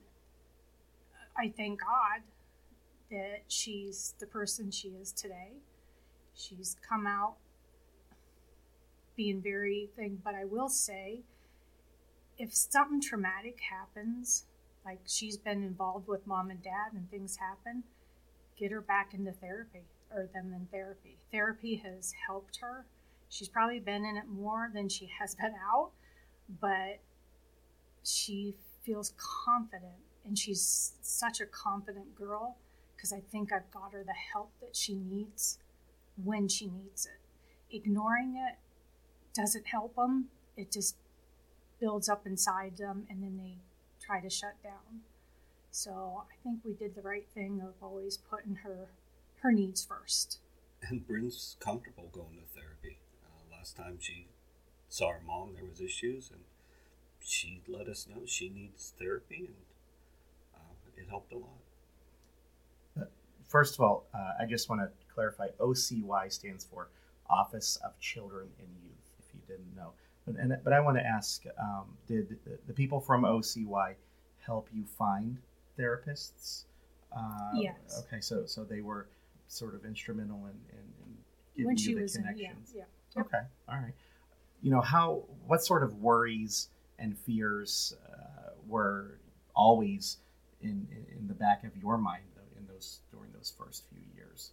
I 1.37 1.53
thank 1.55 1.81
God 1.81 2.23
that 3.11 3.43
she's 3.49 4.15
the 4.21 4.27
person 4.27 4.71
she 4.71 4.89
is 4.89 5.13
today. 5.13 5.55
She's 6.35 6.77
come 6.89 7.07
out 7.07 7.35
being 9.17 9.43
very 9.43 9.91
thing, 9.97 10.21
but 10.23 10.35
I 10.35 10.45
will 10.45 10.69
say 10.69 11.23
if 12.39 12.55
something 12.55 13.01
traumatic 13.01 13.59
happens, 13.71 14.45
like 14.87 15.01
she's 15.07 15.37
been 15.37 15.63
involved 15.63 16.09
with 16.09 16.27
mom 16.27 16.49
and 16.49 16.63
dad 16.63 16.95
and 16.95 17.11
things 17.11 17.37
happen, 17.37 17.83
get 18.59 18.71
her 18.71 18.81
back 18.81 19.13
into 19.13 19.33
therapy 19.33 19.83
or 20.11 20.31
them 20.33 20.55
in 20.55 20.67
therapy. 20.71 21.19
Therapy 21.31 21.83
has 21.85 22.15
helped 22.27 22.59
her 22.63 22.87
She's 23.29 23.49
probably 23.49 23.81
been 23.81 24.05
in 24.05 24.17
it 24.17 24.29
more 24.29 24.71
than 24.73 24.89
she 24.89 25.11
has 25.19 25.35
been 25.35 25.55
out, 25.71 25.91
but 26.61 27.01
she 28.05 28.55
feels 28.85 29.13
confident 29.17 30.05
and 30.25 30.39
she's 30.39 30.93
such 31.03 31.41
a 31.41 31.47
confident 31.47 32.15
girl 32.15 32.57
because 32.95 33.13
I 33.13 33.21
think 33.21 33.53
I've 33.53 33.71
got 33.71 33.93
her 33.93 34.05
the 34.05 34.13
help 34.13 34.53
that 34.61 34.77
she 34.77 34.95
needs 34.95 35.59
when 36.23 36.49
she 36.49 36.69
needs 36.69 37.07
it. 37.07 37.77
Ignoring 37.77 38.37
it 38.37 38.59
doesn't 39.35 39.67
help 39.67 39.97
them 39.97 40.27
it 40.57 40.73
just 40.73 40.97
builds 41.81 42.09
up 42.09 42.27
inside 42.27 42.79
them 42.79 43.07
and 43.11 43.23
then 43.23 43.37
they 43.37 43.59
try 44.07 44.21
to 44.21 44.31
shut 44.31 44.63
down. 44.63 45.03
So 45.71 46.23
I 46.31 46.37
think 46.43 46.61
we 46.65 46.73
did 46.73 46.95
the 46.95 47.03
right 47.03 47.27
thing 47.35 47.61
of 47.61 47.75
always 47.83 48.17
putting 48.17 48.57
her 48.57 48.89
her 49.41 49.53
needs 49.53 49.85
first. 49.85 50.39
And 50.83 51.07
Bryn's 51.07 51.57
comfortable 51.61 52.09
going 52.13 52.39
to 52.39 52.61
therapy. 52.61 52.99
Uh, 53.25 53.57
last 53.57 53.77
time 53.77 53.99
she 54.01 54.29
saw 54.89 55.13
her 55.13 55.21
mom, 55.27 55.51
there 55.55 55.65
was 55.69 55.81
issues, 55.81 56.31
and 56.31 56.41
she 57.21 57.61
let 57.69 57.89
us 57.89 58.07
know 58.09 58.23
she 58.25 58.49
needs 58.49 58.95
therapy, 58.99 59.49
and 59.49 59.57
uh, 60.55 61.03
it 61.03 61.09
helped 61.09 61.33
a 61.33 61.39
lot. 61.39 63.09
First 63.49 63.75
of 63.75 63.81
all, 63.81 64.07
uh, 64.13 64.33
I 64.41 64.47
just 64.47 64.69
want 64.69 64.81
to 64.81 64.89
clarify 65.15 65.49
OCY 65.61 66.33
stands 66.33 66.65
for 66.65 66.89
Office 67.31 67.79
of 67.85 67.99
Children 68.01 68.49
and 68.59 68.69
Youth, 68.83 69.11
if 69.21 69.35
you 69.35 69.41
didn't 69.47 69.77
know. 69.77 69.93
But, 70.27 70.37
and, 70.37 70.57
but 70.65 70.73
I 70.73 70.81
want 70.81 70.97
to 70.97 71.07
ask 71.07 71.45
um, 71.59 71.85
did 72.09 72.29
the, 72.45 72.59
the 72.67 72.73
people 72.73 73.01
from 73.01 73.23
OCY 73.23 73.95
help 74.41 74.69
you 74.73 74.85
find 74.85 75.39
therapists? 75.79 76.65
Uh, 77.17 77.51
Yes. 77.55 78.05
Okay, 78.07 78.21
so 78.21 78.45
so 78.47 78.65
they 78.65 78.81
were 78.81 79.07
sort 79.49 79.75
of 79.75 79.85
instrumental 79.85 80.39
in, 80.47 80.59
in, 80.71 80.85
in 81.05 81.17
giving 81.55 81.67
when 81.67 81.77
you 81.77 81.85
she 81.85 81.95
the 81.95 82.03
was 82.03 82.17
in, 82.17 82.25
yeah, 82.25 82.31
connections. 82.33 82.73
yeah. 82.77 83.21
Okay, 83.21 83.41
all 83.69 83.77
right. 83.77 83.95
You 84.63 84.71
know 84.73 84.81
how 84.81 85.23
what 85.47 85.63
sort 85.63 85.83
of 85.83 85.95
worries 86.03 86.69
and 86.99 87.17
fears 87.17 87.95
uh, 88.13 88.51
were 88.67 89.19
always 89.55 90.19
in, 90.61 90.89
in 90.91 91.19
in 91.19 91.29
the 91.29 91.35
back 91.35 91.63
of 91.65 91.77
your 91.77 91.97
mind 91.99 92.25
in 92.59 92.67
those 92.67 93.01
during 93.13 93.31
those 93.33 93.53
first 93.57 93.85
few 93.89 94.01
years? 94.17 94.51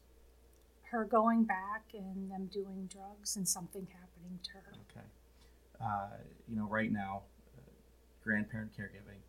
Her 0.92 1.03
going 1.06 1.46
back 1.46 1.86
and 1.94 2.30
them 2.32 2.46
doing 2.53 2.88
drugs 2.94 3.36
and 3.36 3.48
something 3.48 3.88
happening 3.92 4.39
to 4.44 4.51
her. 4.51 4.74
Okay. 4.92 5.06
Uh, 5.82 6.10
you 6.48 6.56
know, 6.56 6.68
right 6.68 6.92
now, 6.92 7.22
uh, 7.58 7.62
grandparent 8.24 8.72
caregiving 8.77 9.20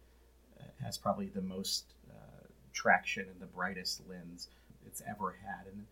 uh, 0.60 0.64
has 0.82 0.96
probably 0.96 1.26
the 1.26 1.42
most 1.42 1.94
uh, 2.10 2.46
traction 2.72 3.26
and 3.30 3.40
the 3.40 3.46
brightest 3.46 4.02
lens 4.08 4.48
it's 4.86 5.02
ever 5.08 5.36
had, 5.44 5.66
and 5.66 5.84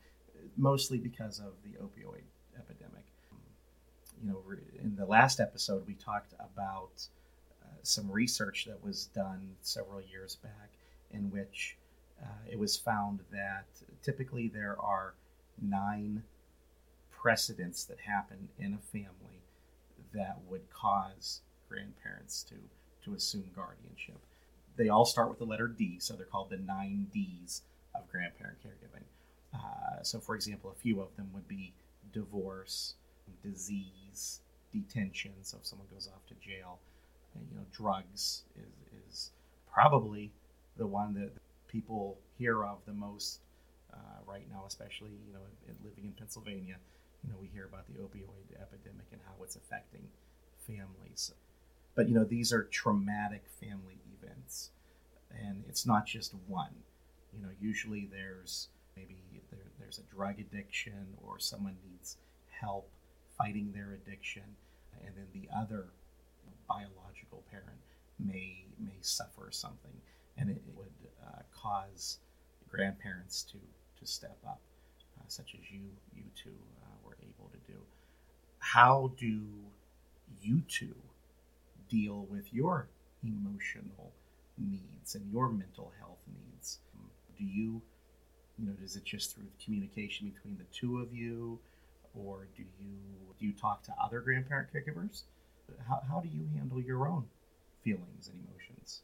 mostly 0.57 0.99
because 0.99 1.39
of 1.39 1.53
the 1.65 1.79
opioid 1.79 2.23
epidemic. 2.57 3.05
You 4.23 4.31
know, 4.31 4.43
in 4.81 4.95
the 4.95 5.07
last 5.07 5.41
episode, 5.41 5.85
we 5.87 5.95
talked 5.95 6.35
about 6.39 7.07
uh, 7.63 7.67
some 7.83 8.11
research 8.11 8.67
that 8.67 8.83
was 8.85 9.07
done 9.07 9.57
several 9.63 10.01
years 10.01 10.37
back 10.37 10.71
in 11.11 11.31
which 11.31 11.77
uh, 12.23 12.27
it 12.49 12.59
was 12.59 12.77
found 12.77 13.21
that 13.33 13.67
typically 14.03 14.49
there 14.49 14.77
are 14.81 15.15
nine 15.61 16.23
precedents 17.11 17.85
that 17.85 17.99
happen 18.01 18.49
in 18.59 18.75
a 18.75 18.79
family 18.79 19.42
that 20.15 20.39
would 20.49 20.69
cause 20.71 21.41
grandparents 21.69 22.43
to 22.45 22.55
to 23.05 23.15
assume 23.15 23.45
guardianship. 23.55 24.19
They 24.77 24.89
all 24.89 25.05
start 25.05 25.29
with 25.29 25.39
the 25.39 25.45
letter 25.45 25.69
D, 25.69 25.99
so 25.99 26.15
they're 26.15 26.27
called 26.27 26.51
the 26.51 26.57
nine 26.57 27.09
Ds 27.13 27.63
of 27.95 28.09
grandparent 28.09 28.59
caregiving. 28.65 29.05
Uh, 29.53 30.03
so, 30.03 30.19
for 30.19 30.35
example, 30.35 30.71
a 30.71 30.81
few 30.81 31.01
of 31.01 31.15
them 31.17 31.29
would 31.35 31.47
be 31.49 31.75
divorce, 32.13 32.95
disease, 33.43 34.41
detention. 34.73 35.33
So, 35.43 35.59
if 35.61 35.67
someone 35.67 35.89
goes 35.93 36.09
off 36.09 36.25
to 36.29 36.35
jail, 36.35 36.79
and, 37.35 37.47
you 37.51 37.57
know, 37.57 37.65
drugs 37.73 38.45
is 38.57 38.73
is 39.09 39.31
probably 39.73 40.31
the 40.77 40.87
one 40.87 41.15
that 41.15 41.31
people 41.69 42.19
hear 42.39 42.65
of 42.65 42.79
the 42.87 42.93
most 42.93 43.41
uh, 43.93 43.97
right 44.27 44.45
now, 44.51 44.65
especially 44.67 45.11
you 45.27 45.33
know 45.33 45.41
in, 45.67 45.73
in 45.73 45.77
living 45.85 46.05
in 46.05 46.13
Pennsylvania. 46.13 46.77
You 47.25 47.31
know, 47.31 47.39
we 47.41 47.49
hear 47.49 47.67
about 47.67 47.87
the 47.87 47.95
opioid 47.95 48.61
epidemic 48.61 49.07
and 49.13 49.21
how 49.27 49.43
it's 49.43 49.57
affecting 49.57 50.09
families. 50.67 51.33
But 51.95 52.09
you 52.09 52.15
know, 52.15 52.25
these 52.25 52.53
are 52.53 52.65
traumatic 52.65 53.45
family 53.61 53.99
events, 54.19 54.71
and 55.31 55.65
it's 55.69 55.87
not 55.87 56.07
just 56.07 56.35
one. 56.47 56.75
You 57.33 57.43
know, 57.43 57.51
usually 57.61 58.09
there's 58.11 58.69
maybe 58.97 59.17
there, 59.51 59.61
there's 59.79 59.99
a 59.99 60.15
drug 60.15 60.39
addiction 60.41 61.17
or 61.23 61.39
someone 61.39 61.77
needs 61.91 62.17
help 62.51 62.89
fighting 63.39 63.73
their 63.75 63.93
addiction, 63.93 64.57
and 65.05 65.15
then 65.17 65.27
the 65.33 65.49
other 65.55 65.87
biological 66.69 67.43
parent 67.51 67.81
may 68.19 68.65
may 68.79 68.97
suffer 69.01 69.49
something, 69.51 70.01
and 70.39 70.51
it, 70.51 70.63
it 70.67 70.75
would 70.77 70.93
uh, 71.27 71.43
cause 71.55 72.19
grandparents 72.69 73.43
to 73.43 73.59
to 74.01 74.07
step 74.07 74.39
up, 74.47 74.61
uh, 75.19 75.25
such 75.29 75.55
as 75.55 75.71
you 75.71 75.83
you 76.15 76.25
two 76.35 76.57
uh, 76.82 76.82
able 77.23 77.51
to 77.51 77.73
do. 77.73 77.79
How 78.59 79.13
do 79.19 79.41
you 80.41 80.63
two 80.69 80.95
deal 81.89 82.27
with 82.31 82.53
your 82.53 82.89
emotional 83.23 84.13
needs 84.59 85.15
and 85.15 85.31
your 85.33 85.49
mental 85.49 85.93
health 85.99 86.21
needs? 86.27 86.79
Do 87.39 87.45
you, 87.45 87.83
you 88.59 88.67
know, 88.67 88.73
is 88.85 88.97
it 88.97 89.05
just 89.05 89.35
through 89.35 89.49
communication 89.65 90.31
between 90.31 90.57
the 90.59 90.65
two 90.73 90.99
of 90.99 91.15
you, 91.15 91.59
or 92.15 92.47
do 92.57 92.63
you 92.81 92.97
do 93.39 93.47
you 93.47 93.53
talk 93.53 93.83
to 93.85 93.93
other 94.03 94.21
grandparent 94.21 94.69
caregivers? 94.73 95.23
How, 95.89 96.03
how 96.09 96.21
do 96.21 96.29
you 96.29 96.47
handle 96.55 96.81
your 96.81 97.09
own 97.09 97.25
feelings 97.83 98.29
and 98.29 98.39
emotions? 98.47 99.03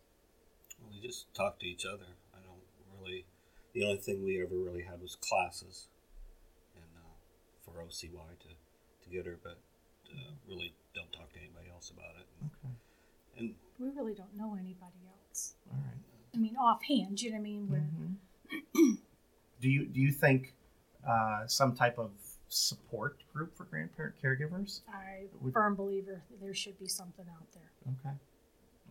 Well, 0.81 0.91
we 0.93 1.07
just 1.07 1.33
talk 1.35 1.59
to 1.61 1.67
each 1.67 1.85
other. 1.87 2.07
I 2.35 2.39
don't 2.45 3.01
really. 3.01 3.25
The 3.75 3.85
only 3.85 3.97
thing 3.99 4.25
we 4.25 4.43
ever 4.43 4.55
really 4.55 4.83
had 4.83 5.01
was 5.01 5.17
classes, 5.17 5.89
for 7.73 7.83
OCY 7.83 8.11
to 8.41 8.49
to 9.05 9.11
get 9.11 9.27
her, 9.27 9.39
but 9.43 9.59
uh, 10.11 10.31
really 10.49 10.75
don't 10.95 11.13
talk 11.13 11.33
to 11.33 11.39
anybody 11.39 11.69
else 11.73 11.91
about 11.91 12.15
it. 12.21 12.27
Okay, 12.47 12.75
And 13.39 13.55
We 13.79 13.89
really 13.91 14.15
don't 14.15 14.35
know 14.37 14.55
anybody 14.55 15.01
else. 15.07 15.55
all 15.71 15.79
right. 15.85 15.95
I 16.35 16.37
mean, 16.39 16.57
offhand, 16.57 17.21
you 17.23 17.31
know 17.31 17.37
what 17.37 17.41
I 17.41 17.43
mean? 17.43 17.69
Where 17.71 17.81
Mm-hmm. 17.81 18.95
do 19.61 19.69
you 19.69 19.87
do 19.87 20.01
you 20.01 20.11
think 20.13 20.55
uh, 21.07 21.47
some 21.47 21.75
type 21.75 21.99
of 21.99 22.11
support 22.49 23.19
group 23.33 23.57
for 23.57 23.65
grandparent 23.65 24.15
caregivers? 24.23 24.81
I 24.93 25.27
Would- 25.41 25.53
firm 25.53 25.75
believer 25.75 26.23
that 26.31 26.41
there 26.41 26.55
should 26.55 26.79
be 26.79 26.89
something 26.89 27.27
out 27.31 27.47
there. 27.53 27.71
Okay, 27.93 28.17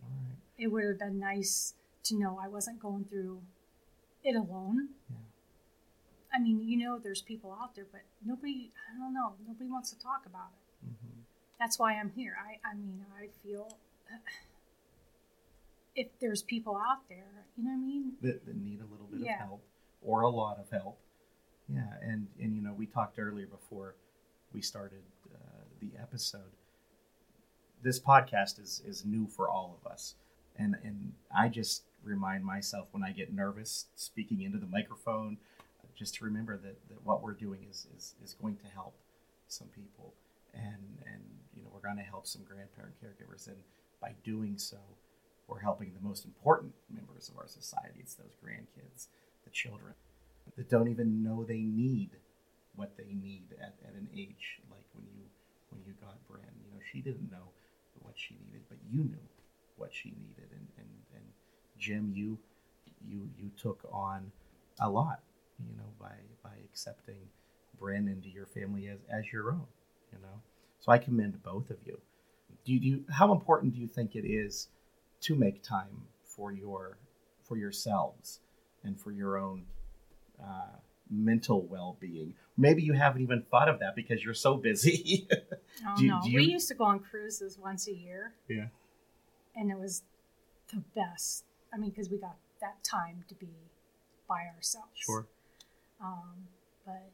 all 0.02 0.10
right. 0.10 0.36
It 0.56 0.68
would 0.68 0.84
have 0.84 0.98
been 0.98 1.18
nice 1.18 1.74
to 2.04 2.16
know 2.18 2.38
I 2.42 2.48
wasn't 2.48 2.80
going 2.80 3.04
through 3.04 3.40
it 4.24 4.34
alone. 4.36 4.88
Yeah. 5.10 5.16
I 6.32 6.38
mean, 6.38 6.62
you 6.62 6.76
know, 6.76 6.98
there's 6.98 7.22
people 7.22 7.56
out 7.60 7.74
there, 7.74 7.86
but 7.90 8.02
nobody, 8.24 8.70
I 8.94 8.98
don't 8.98 9.14
know, 9.14 9.34
nobody 9.46 9.68
wants 9.70 9.90
to 9.90 9.98
talk 9.98 10.24
about 10.26 10.50
it. 10.52 10.86
Mm-hmm. 10.86 11.20
That's 11.58 11.78
why 11.78 11.94
I'm 11.94 12.10
here. 12.14 12.36
I, 12.38 12.58
I 12.68 12.74
mean, 12.74 13.04
I 13.20 13.28
feel 13.42 13.76
if 15.96 16.08
there's 16.20 16.42
people 16.42 16.76
out 16.76 17.08
there, 17.08 17.44
you 17.56 17.64
know 17.64 17.70
what 17.70 17.76
I 17.76 17.80
mean? 17.80 18.12
That, 18.22 18.46
that 18.46 18.56
need 18.56 18.80
a 18.80 18.90
little 18.90 19.06
bit 19.10 19.20
Yeah. 19.20 19.34
of 19.42 19.48
help 19.48 19.62
or 20.02 20.22
a 20.22 20.28
lot 20.28 20.58
of 20.58 20.70
help. 20.70 20.98
Yeah, 21.70 21.82
and 22.00 22.28
and 22.40 22.54
you 22.56 22.62
know 22.62 22.72
we 22.72 22.86
talked 22.86 23.18
earlier 23.18 23.46
before 23.46 23.94
we 24.54 24.62
started 24.62 25.02
uh, 25.34 25.38
the 25.80 25.90
episode. 26.00 26.52
This 27.82 28.00
podcast 28.00 28.58
is 28.58 28.80
is 28.86 29.04
new 29.04 29.26
for 29.26 29.50
all 29.50 29.78
of 29.78 29.90
us, 29.90 30.14
and 30.58 30.76
and 30.82 31.12
I 31.36 31.48
just 31.48 31.82
remind 32.02 32.42
myself 32.42 32.88
when 32.92 33.02
I 33.02 33.12
get 33.12 33.34
nervous 33.34 33.84
speaking 33.96 34.40
into 34.40 34.56
the 34.56 34.66
microphone, 34.66 35.36
just 35.98 36.14
to 36.14 36.24
remember 36.24 36.56
that, 36.56 36.76
that 36.88 37.04
what 37.04 37.22
we're 37.22 37.34
doing 37.34 37.66
is, 37.68 37.86
is 37.96 38.14
is 38.22 38.34
going 38.34 38.56
to 38.56 38.66
help 38.68 38.94
some 39.48 39.68
people, 39.68 40.14
and 40.54 41.02
and 41.12 41.22
you 41.54 41.62
know 41.62 41.68
we're 41.72 41.80
going 41.80 41.96
to 41.96 42.02
help 42.02 42.26
some 42.26 42.42
grandparent 42.44 42.94
caregivers, 43.02 43.48
and 43.48 43.56
by 44.00 44.14
doing 44.22 44.56
so, 44.56 44.78
we're 45.48 45.58
helping 45.58 45.92
the 45.92 46.06
most 46.06 46.24
important 46.24 46.72
members 46.88 47.28
of 47.28 47.36
our 47.36 47.48
society. 47.48 47.98
It's 48.00 48.14
those 48.14 48.36
grandkids, 48.44 49.08
the 49.44 49.50
children 49.50 49.94
that 50.56 50.70
don't 50.70 50.88
even 50.88 51.22
know 51.22 51.44
they 51.44 51.58
need 51.58 52.10
what 52.76 52.96
they 52.96 53.12
need 53.12 53.48
at, 53.60 53.74
at 53.86 53.94
an 53.94 54.08
age 54.16 54.60
like 54.70 54.84
when 54.94 55.04
you 55.16 55.24
when 55.70 55.82
you 55.84 55.94
got 56.00 56.16
Bryn. 56.28 56.46
You 56.64 56.72
know, 56.72 56.80
she 56.92 57.00
didn't 57.00 57.30
know 57.30 57.50
what 57.98 58.14
she 58.16 58.36
needed, 58.46 58.62
but 58.68 58.78
you 58.88 59.00
knew 59.00 59.26
what 59.76 59.92
she 59.92 60.10
needed. 60.10 60.50
And, 60.52 60.68
and, 60.78 60.88
and 61.14 61.24
Jim, 61.78 62.12
you 62.14 62.38
you 63.06 63.28
you 63.36 63.50
took 63.60 63.80
on 63.92 64.30
a 64.80 64.88
lot, 64.88 65.20
you 65.58 65.76
know, 65.76 65.88
by 66.00 66.12
by 66.42 66.54
accepting 66.64 67.20
Bryn 67.78 68.08
into 68.08 68.28
your 68.28 68.46
family 68.46 68.88
as, 68.88 68.98
as 69.10 69.32
your 69.32 69.50
own, 69.52 69.66
you 70.12 70.18
know. 70.20 70.40
So 70.80 70.92
I 70.92 70.98
commend 70.98 71.42
both 71.42 71.70
of 71.70 71.78
you. 71.84 71.98
Do 72.64 72.72
you, 72.72 72.80
do 72.80 72.86
you 72.88 73.04
how 73.10 73.32
important 73.32 73.74
do 73.74 73.80
you 73.80 73.86
think 73.88 74.14
it 74.14 74.26
is 74.26 74.68
to 75.22 75.34
make 75.34 75.62
time 75.62 76.02
for 76.22 76.52
your 76.52 76.98
for 77.42 77.56
yourselves 77.56 78.40
and 78.84 78.98
for 79.00 79.10
your 79.10 79.36
own 79.38 79.64
uh, 80.42 80.76
mental 81.10 81.62
well-being. 81.62 82.34
Maybe 82.56 82.82
you 82.82 82.92
haven't 82.92 83.22
even 83.22 83.42
thought 83.50 83.68
of 83.68 83.80
that 83.80 83.96
because 83.96 84.22
you're 84.22 84.34
so 84.34 84.56
busy. 84.56 85.28
Oh 85.86 85.94
Do 85.96 86.02
you- 86.04 86.10
no, 86.10 86.20
do 86.24 86.34
we 86.34 86.42
used 86.42 86.66
to 86.68 86.74
go 86.74 86.82
on 86.82 86.98
cruises 86.98 87.56
once 87.56 87.86
a 87.86 87.94
year, 87.94 88.32
yeah. 88.48 88.66
and 89.54 89.70
it 89.70 89.78
was 89.78 90.02
the 90.74 90.82
best. 90.96 91.44
I 91.72 91.76
mean, 91.76 91.90
because 91.90 92.10
we 92.10 92.18
got 92.18 92.34
that 92.60 92.82
time 92.82 93.24
to 93.28 93.34
be 93.36 93.46
by 94.28 94.46
ourselves. 94.56 94.88
Sure. 94.96 95.24
Um, 96.02 96.48
but 96.84 97.10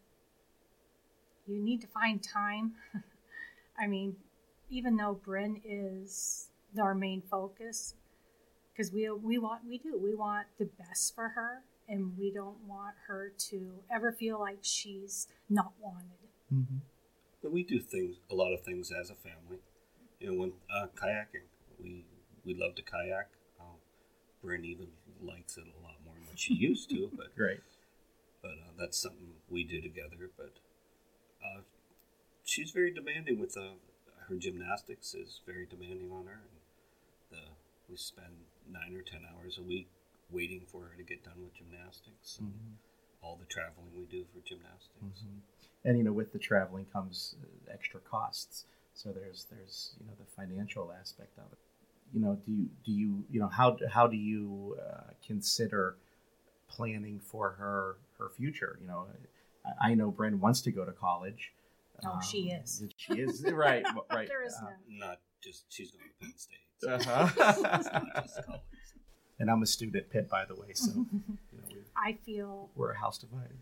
you 1.47 1.62
need 1.62 1.81
to 1.83 1.87
find 1.87 2.23
time. 2.23 2.73
I 3.79 3.87
mean, 3.87 4.16
even 4.70 4.97
though 4.97 5.20
Bryn 5.25 5.61
is 5.64 6.49
our 6.81 6.94
main 6.94 7.23
focus, 7.31 7.94
because 8.73 8.92
we 8.92 9.09
we 9.11 9.38
want 9.38 9.62
we 9.68 9.79
do 9.79 9.99
we 10.03 10.14
want 10.14 10.47
the 10.59 10.66
best 10.79 11.14
for 11.14 11.29
her, 11.31 11.62
and 11.88 12.16
we 12.18 12.31
don't 12.31 12.59
want 12.66 12.94
her 13.07 13.33
to 13.51 13.70
ever 13.90 14.12
feel 14.12 14.38
like 14.38 14.59
she's 14.62 15.29
not 15.49 15.73
wanted. 15.81 16.29
Mm-hmm. 16.53 16.79
But 17.42 17.53
we 17.53 17.62
do 17.62 17.79
things, 17.81 18.16
a 18.31 18.35
lot 18.35 18.53
of 18.53 18.62
things 18.62 18.90
as 18.90 19.11
a 19.11 19.14
family. 19.14 19.59
You 20.18 20.33
know, 20.33 20.40
when 20.40 20.53
uh, 20.75 20.87
kayaking, 20.97 21.47
we 21.83 22.05
we 22.44 22.55
love 22.55 22.75
to 22.77 22.83
kayak. 22.83 23.29
Um, 23.61 23.77
Bryn 24.42 24.64
even 24.64 24.88
likes 25.23 25.57
it 25.57 25.64
a 25.64 25.83
lot 25.83 25.97
more 26.05 26.14
than 26.27 26.37
she 26.37 26.55
used 26.55 26.90
to, 26.90 27.11
but 27.16 27.35
Great. 27.37 27.61
But 28.44 28.52
uh, 28.52 28.72
that's 28.78 29.00
something 29.00 29.33
we 29.48 29.64
do 29.64 29.80
together. 29.80 30.28
But 30.37 30.52
uh, 31.42 31.62
she's 32.44 32.70
very 32.70 32.92
demanding 32.92 33.40
with 33.40 33.57
uh, 33.57 33.80
her 34.28 34.37
gymnastics 34.37 35.14
is 35.14 35.40
very 35.46 35.66
demanding 35.66 36.12
on 36.12 36.26
her. 36.26 36.42
And 36.44 36.61
the 37.30 37.42
we 37.88 37.96
spend 37.96 38.35
nine 38.70 38.94
or 38.94 39.02
ten 39.02 39.22
hours 39.33 39.59
a 39.59 39.62
week 39.62 39.88
waiting 40.30 40.62
for 40.70 40.83
her 40.83 40.96
to 40.96 41.02
get 41.02 41.24
done 41.24 41.42
with 41.42 41.54
gymnastics 41.54 42.38
and 42.38 42.48
Mhm. 42.48 42.76
all 43.22 43.37
the 43.37 43.46
traveling 43.46 43.90
we 43.96 44.04
do 44.04 44.24
for 44.33 44.40
gymnastics. 44.40 45.24
Mhm. 45.24 45.40
And 45.85 45.98
you 45.98 46.04
know, 46.04 46.12
with 46.12 46.33
the 46.33 46.38
traveling 46.38 46.87
comes 46.87 47.37
uh, 47.42 47.72
extra 47.72 48.00
costs. 48.00 48.66
So 48.94 49.12
there's 49.12 49.46
there's 49.46 49.96
you 50.00 50.07
know 50.07 50.14
the 50.18 50.26
financial 50.26 50.92
aspect 50.92 51.38
of 51.38 51.50
it. 51.52 51.59
You 52.12 52.20
know, 52.20 52.37
do 52.46 52.52
you 52.52 52.68
do 52.85 52.92
you 52.92 53.24
you 53.30 53.40
know 53.40 53.48
how 53.48 53.78
how 53.88 54.07
do 54.07 54.16
you 54.16 54.78
uh, 54.80 55.12
consider 55.26 55.96
planning 56.68 57.20
for 57.20 57.50
her 57.50 57.96
her 58.25 58.31
future? 58.37 58.79
You 58.81 58.87
know, 58.89 59.07
I, 59.65 59.91
I 59.91 59.95
know 59.95 60.11
Bryn 60.11 60.41
wants 60.41 60.61
to 60.63 60.73
go 60.73 60.85
to 60.85 60.93
college. 60.93 61.53
Um, 62.05 62.13
Oh, 62.17 62.21
she 62.21 62.51
is. 62.51 62.83
She 62.97 63.15
is 63.21 63.45
right. 63.53 63.85
Right. 64.11 64.29
There 64.29 64.45
is 64.45 64.55
uh, 64.63 64.67
no. 64.89 65.07
Not 65.07 65.21
just 65.43 65.65
she's 65.69 65.91
going 65.93 66.05
to 66.09 66.27
Penn 66.27 66.35
State. 66.37 66.59
so 66.79 66.89
Uh-huh. 66.95 67.63
not 67.63 68.25
just 68.25 68.45
college. 68.47 68.63
and 69.39 69.51
I'm 69.51 69.63
a 69.63 69.67
student 69.67 69.97
at 69.97 70.11
Pitt, 70.11 70.29
by 70.29 70.45
the 70.45 70.55
way. 70.55 70.73
So 70.75 70.91
you 70.93 71.07
know, 71.53 71.69
we, 71.69 71.77
I 71.97 72.19
feel 72.27 72.71
we're 72.75 72.91
a 72.93 72.99
house 72.99 73.19
divided. 73.19 73.59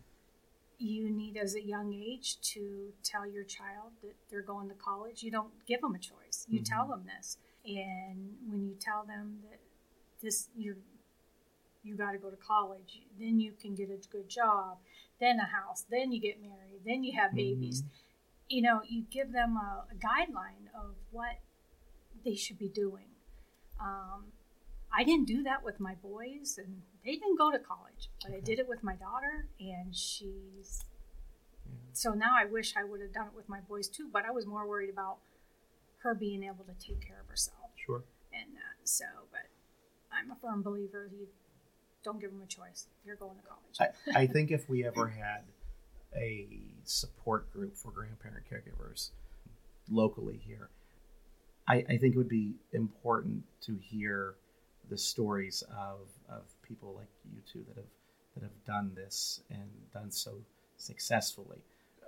you 0.79 1.09
need 1.09 1.37
as 1.37 1.55
a 1.55 1.61
young 1.63 1.93
age 1.93 2.39
to 2.53 2.91
tell 3.03 3.25
your 3.27 3.43
child 3.43 3.91
that 4.01 4.15
they're 4.29 4.41
going 4.53 4.67
to 4.69 4.75
college 4.75 5.23
you 5.23 5.31
don't 5.31 5.53
give 5.67 5.79
them 5.81 5.93
a 5.95 5.99
choice 5.99 6.45
you 6.49 6.59
Mhm. 6.59 6.65
tell 6.65 6.87
them 6.87 7.03
this 7.05 7.37
and 7.65 8.35
when 8.49 8.65
you 8.67 8.75
tell 8.79 9.03
them 9.05 9.39
that 9.49 9.59
this 10.21 10.49
you're 10.57 10.77
you 11.83 11.95
got 11.95 12.11
to 12.11 12.17
go 12.17 12.29
to 12.29 12.37
college 12.37 13.01
then 13.19 13.39
you 13.39 13.51
can 13.61 13.75
get 13.75 13.89
a 13.89 13.97
good 14.11 14.29
job 14.29 14.77
then 15.19 15.39
a 15.39 15.45
house 15.45 15.85
then 15.89 16.11
you 16.11 16.19
get 16.19 16.41
married 16.41 16.81
then 16.85 17.03
you 17.03 17.13
have 17.19 17.33
babies. 17.33 17.83
You 18.49 18.61
know 18.61 18.81
you 18.87 19.03
give 19.09 19.31
them 19.31 19.57
a, 19.57 19.85
a 19.91 19.95
guideline 19.95 20.67
of 20.75 20.95
what 21.11 21.39
they 22.23 22.35
should 22.35 22.57
be 22.59 22.69
doing. 22.69 23.07
Um, 23.81 24.25
i 24.95 25.03
didn't 25.03 25.25
do 25.25 25.41
that 25.43 25.63
with 25.63 25.79
my 25.79 25.95
boys 25.95 26.59
and 26.63 26.81
they 27.03 27.13
didn't 27.13 27.37
go 27.37 27.51
to 27.51 27.57
college 27.59 28.09
but 28.21 28.31
i 28.33 28.39
did 28.39 28.59
it 28.59 28.67
with 28.69 28.83
my 28.83 28.95
daughter 28.95 29.47
and 29.59 29.95
she's 29.95 30.85
Yeah. 31.65 31.77
so 31.93 32.11
now 32.13 32.35
i 32.37 32.45
wish 32.45 32.75
i 32.77 32.83
would 32.83 33.01
have 33.01 33.11
done 33.13 33.27
it 33.27 33.33
with 33.35 33.49
my 33.49 33.59
boys 33.61 33.87
too 33.87 34.07
but 34.13 34.23
i 34.25 34.31
was 34.31 34.45
more 34.45 34.67
worried 34.67 34.91
about 34.91 35.17
her 36.03 36.13
being 36.13 36.43
able 36.43 36.65
to 36.65 36.73
take 36.87 37.01
care 37.07 37.19
of 37.21 37.27
herself. 37.27 37.71
Sure. 37.83 38.03
and 38.31 38.51
uh, 38.55 38.75
so 38.83 39.05
but 39.31 39.47
i'm 40.15 40.29
a 40.31 40.35
firm 40.35 40.61
believer 40.61 41.09
you 41.11 41.27
don't 42.03 42.19
give 42.19 42.31
them 42.31 42.41
a 42.41 42.47
choice 42.47 42.87
you're 43.05 43.15
going 43.15 43.35
to 43.35 43.43
college 43.43 43.93
I, 44.15 44.21
I 44.21 44.27
think 44.27 44.51
if 44.51 44.69
we 44.69 44.85
ever 44.85 45.07
had 45.07 45.43
a 46.15 46.47
support 46.83 47.51
group 47.51 47.75
for 47.75 47.91
grandparent 47.91 48.45
caregivers 48.49 49.09
locally 49.89 50.39
here, 50.45 50.69
I, 51.67 51.85
I 51.89 51.97
think 51.97 52.15
it 52.15 52.17
would 52.17 52.29
be 52.29 52.53
important 52.71 53.43
to 53.61 53.77
hear 53.81 54.35
the 54.89 54.97
stories 54.97 55.63
of, 55.71 56.07
of 56.29 56.43
people 56.67 56.93
like 56.97 57.07
you 57.33 57.41
two 57.51 57.63
that 57.67 57.77
have 57.77 57.89
that 58.35 58.43
have 58.43 58.65
done 58.65 58.91
this 58.95 59.41
and 59.51 59.69
done 59.93 60.09
so 60.09 60.31
successfully. 60.77 61.59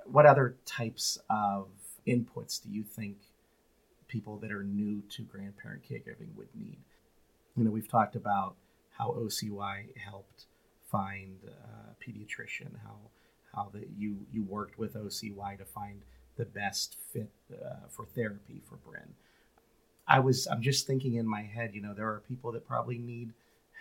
What 0.05 0.25
other 0.25 0.55
types 0.65 1.19
of 1.29 1.67
inputs 2.07 2.61
do 2.61 2.69
you 2.69 2.83
think 2.83 3.17
people 4.07 4.37
that 4.37 4.51
are 4.51 4.63
new 4.63 5.03
to 5.09 5.21
grandparent 5.21 5.83
caregiving 5.83 6.35
would 6.35 6.47
need? 6.55 6.79
You 7.55 7.63
know, 7.63 7.69
we've 7.69 7.87
talked 7.87 8.15
about 8.15 8.55
how 8.97 9.11
OCY 9.11 9.97
helped 9.97 10.45
find 10.91 11.37
a 11.47 11.95
pediatrician, 12.03 12.71
how 12.83 12.97
how 13.53 13.69
that 13.73 13.89
you 13.97 14.25
you 14.31 14.43
worked 14.43 14.77
with 14.77 14.95
OCY 14.95 15.57
to 15.57 15.65
find 15.65 16.01
the 16.37 16.45
best 16.45 16.97
fit 17.11 17.31
uh, 17.53 17.87
for 17.89 18.05
therapy 18.05 18.61
for 18.67 18.75
Bryn. 18.77 19.13
I 20.07 20.19
was 20.19 20.47
I'm 20.47 20.61
just 20.61 20.85
thinking 20.87 21.15
in 21.15 21.27
my 21.27 21.41
head, 21.41 21.71
you 21.73 21.81
know, 21.81 21.93
there 21.93 22.07
are 22.07 22.21
people 22.27 22.51
that 22.51 22.67
probably 22.67 22.97
need 22.97 23.33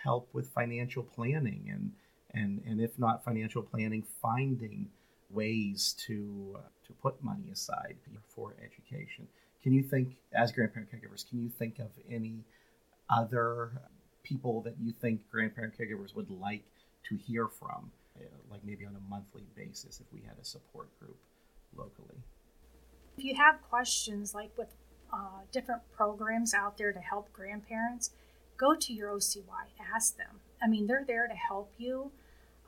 help 0.03 0.29
with 0.33 0.49
financial 0.49 1.03
planning 1.03 1.69
and 1.71 1.91
and 2.33 2.61
and 2.65 2.81
if 2.81 2.97
not 2.97 3.23
financial 3.23 3.61
planning, 3.61 4.03
finding 4.21 4.87
ways 5.29 5.95
to 6.07 6.55
uh, 6.57 6.59
to 6.87 6.93
put 6.93 7.23
money 7.23 7.49
aside 7.51 7.97
for 8.27 8.55
education. 8.63 9.27
Can 9.63 9.73
you 9.73 9.83
think 9.83 10.17
as 10.33 10.51
grandparent 10.51 10.91
caregivers, 10.91 11.27
can 11.27 11.41
you 11.41 11.49
think 11.49 11.79
of 11.79 11.89
any 12.09 12.43
other 13.09 13.81
people 14.25 14.61
that 14.61 14.75
you 14.81 14.91
think 14.91 15.21
grandparent 15.31 15.73
caregivers 15.77 16.15
would 16.15 16.29
like 16.29 16.63
to 17.07 17.15
hear 17.15 17.47
from, 17.47 17.91
uh, 18.19 18.23
like 18.51 18.65
maybe 18.65 18.85
on 18.85 18.95
a 18.95 19.09
monthly 19.09 19.43
basis 19.55 20.01
if 20.01 20.11
we 20.11 20.21
had 20.21 20.37
a 20.41 20.43
support 20.43 20.89
group 20.99 21.17
locally? 21.75 22.17
If 23.17 23.23
you 23.23 23.35
have 23.35 23.61
questions 23.69 24.33
like 24.33 24.51
with 24.57 24.75
uh, 25.13 25.43
different 25.51 25.81
programs 25.95 26.53
out 26.53 26.77
there 26.77 26.91
to 26.91 26.99
help 26.99 27.31
grandparents, 27.31 28.11
go 28.57 28.75
to 28.75 28.93
your 28.93 29.09
OCY, 29.09 29.43
ask 29.93 30.17
them. 30.17 30.39
I 30.61 30.67
mean, 30.67 30.87
they're 30.87 31.05
there 31.05 31.27
to 31.27 31.35
help 31.35 31.71
you. 31.77 32.11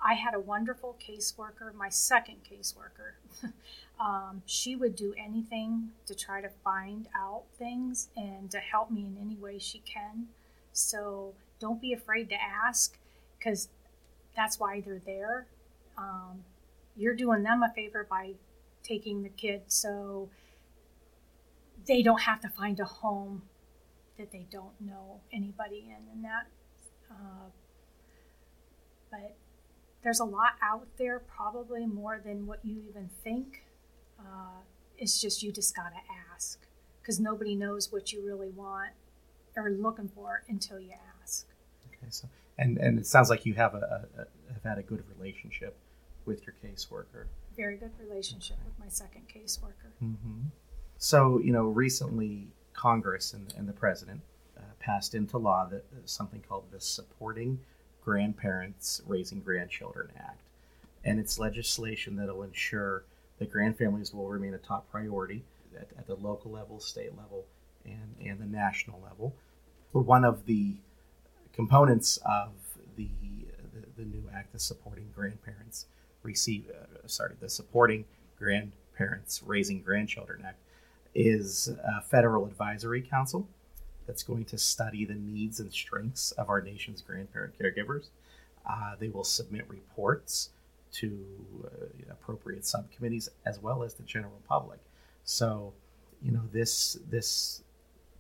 I 0.04 0.14
had 0.14 0.34
a 0.34 0.40
wonderful 0.40 0.96
caseworker, 1.00 1.74
my 1.74 1.90
second 1.90 2.38
caseworker. 2.50 3.14
um, 4.00 4.44
she 4.46 4.76
would 4.76 4.96
do 4.96 5.16
anything 5.18 5.90
to 6.06 6.14
try 6.14 6.42
to 6.42 6.50
find 6.64 7.08
out 7.16 7.44
things 7.58 8.10
and 8.16 8.50
to 8.52 8.60
help 8.60 8.92
me 8.92 9.02
in 9.02 9.18
any 9.20 9.36
way 9.36 9.58
she 9.58 9.80
can. 9.80 10.28
So 10.72 11.34
don't 11.60 11.82
be 11.82 11.94
afraid 11.94 12.30
to 12.30 12.36
ask 12.36 12.98
because 13.38 13.70
that's 14.36 14.60
why 14.60 14.82
they're 14.82 15.02
there. 15.06 15.48
Um, 15.98 16.44
you're 16.96 17.16
doing 17.16 17.44
them 17.44 17.64
a 17.64 17.72
favor 17.74 18.06
by 18.10 18.34
taking 18.84 19.24
the 19.24 19.30
kid 19.30 19.62
so 19.68 20.30
they 21.88 22.02
don't 22.02 22.22
have 22.22 22.42
to 22.42 22.50
find 22.50 22.80
a 22.80 22.86
home 22.86 23.44
that 24.18 24.32
they 24.32 24.46
don't 24.52 24.80
know 24.80 25.20
anybody 25.32 25.86
in 25.88 26.12
and 26.12 26.24
that 26.24 26.48
uh, 27.12 27.50
but 29.12 29.36
there's 30.04 30.20
a 30.20 30.26
lot 30.26 30.54
out 30.62 30.88
there 30.98 31.20
probably 31.20 31.86
more 31.86 32.22
than 32.24 32.48
what 32.48 32.60
you 32.64 32.82
even 32.90 33.10
think 33.24 33.64
uh, 34.20 34.62
it's 34.98 35.22
just 35.22 35.44
you 35.44 35.52
just 35.52 35.76
gotta 35.76 36.02
ask 36.34 36.60
because 37.02 37.20
nobody 37.20 37.56
knows 37.56 37.92
what 37.92 38.12
you 38.12 38.26
really 38.26 38.50
want 38.50 38.92
or 39.56 39.70
looking 39.70 40.10
for 40.10 40.44
until 40.50 40.80
you 40.80 40.92
ask 40.92 41.17
Okay, 42.08 42.12
so 42.12 42.28
and 42.58 42.78
and 42.78 42.98
it 42.98 43.06
sounds 43.06 43.30
like 43.30 43.46
you 43.46 43.54
have 43.56 43.76
a, 43.76 44.08
a, 44.18 44.22
a 44.22 44.54
have 44.54 44.64
had 44.64 44.78
a 44.78 44.84
good 44.84 45.04
relationship 45.18 45.76
with 46.26 46.46
your 46.46 46.56
caseworker. 46.64 47.26
very 47.56 47.78
good 47.78 47.92
relationship 48.00 48.58
with 48.66 48.78
my 48.80 48.90
second 48.90 49.24
caseworker 49.28 49.92
Mm-hmm. 50.04 50.48
So, 50.98 51.40
you 51.40 51.52
know, 51.52 51.66
recently 51.66 52.48
Congress 52.74 53.34
and, 53.34 53.54
and 53.58 53.68
the 53.68 53.74
president 53.74 54.22
uh, 54.58 54.62
passed 54.80 55.16
into 55.16 55.38
law 55.38 55.68
that 55.70 55.86
uh, 55.92 56.00
something 56.06 56.44
called 56.48 56.66
the 56.72 56.80
Supporting 56.80 57.60
Grandparents 58.04 59.02
Raising 59.08 59.42
Grandchildren 59.42 60.10
Act. 60.18 60.42
And 61.04 61.20
it's 61.20 61.40
legislation 61.40 62.16
that 62.18 62.28
will 62.28 62.44
ensure 62.44 63.04
that 63.40 63.54
grandfamilies 63.54 64.14
will 64.14 64.28
remain 64.28 64.54
a 64.54 64.58
top 64.58 64.90
priority 64.92 65.44
at, 65.76 65.88
at 65.98 66.08
the 66.08 66.16
local 66.16 66.52
level, 66.52 66.80
state 66.80 67.16
level, 67.18 67.46
and, 67.86 68.16
and 68.24 68.40
the 68.40 68.46
national 68.46 69.00
level. 69.04 69.36
But 69.94 70.02
one 70.02 70.26
of 70.26 70.46
the 70.46 70.76
components 71.58 72.20
of 72.24 72.52
the, 72.96 73.10
the, 73.22 73.82
the 73.98 74.06
new 74.06 74.24
act, 74.34 74.54
the 74.54 74.60
Supporting 74.60 75.10
Grandparents 75.14 75.88
Receive, 76.24 76.66
uh, 76.70 77.08
sorry, 77.08 77.34
the 77.40 77.50
Supporting 77.50 78.06
Grandparents 78.38 79.42
Raising 79.44 79.82
Grandchildren 79.82 80.44
Act, 80.46 80.60
is 81.16 81.70
a 81.84 82.02
federal 82.02 82.46
advisory 82.46 83.02
council 83.02 83.48
that's 84.06 84.24
going 84.24 84.46
to 84.46 84.58
study 84.58 85.04
the 85.04 85.16
needs 85.16 85.60
and 85.60 85.74
strengths 85.74 86.32
of 86.34 86.48
our 86.50 86.62
nation's 86.62 87.02
grandparent 87.02 87.54
caregivers. 87.60 88.06
Uh, 88.70 88.94
they 89.00 89.10
will 89.10 89.24
submit 89.24 89.66
reports 89.68 90.50
to 90.92 91.26
uh, 91.66 92.12
appropriate 92.12 92.66
subcommittees 92.66 93.30
as 93.46 93.60
well 93.60 93.84
as 93.84 93.96
the 93.96 94.04
general 94.04 94.40
public. 94.48 94.80
So, 95.24 95.74
you 96.22 96.32
know, 96.32 96.44
this 96.52 96.98
this 97.10 97.64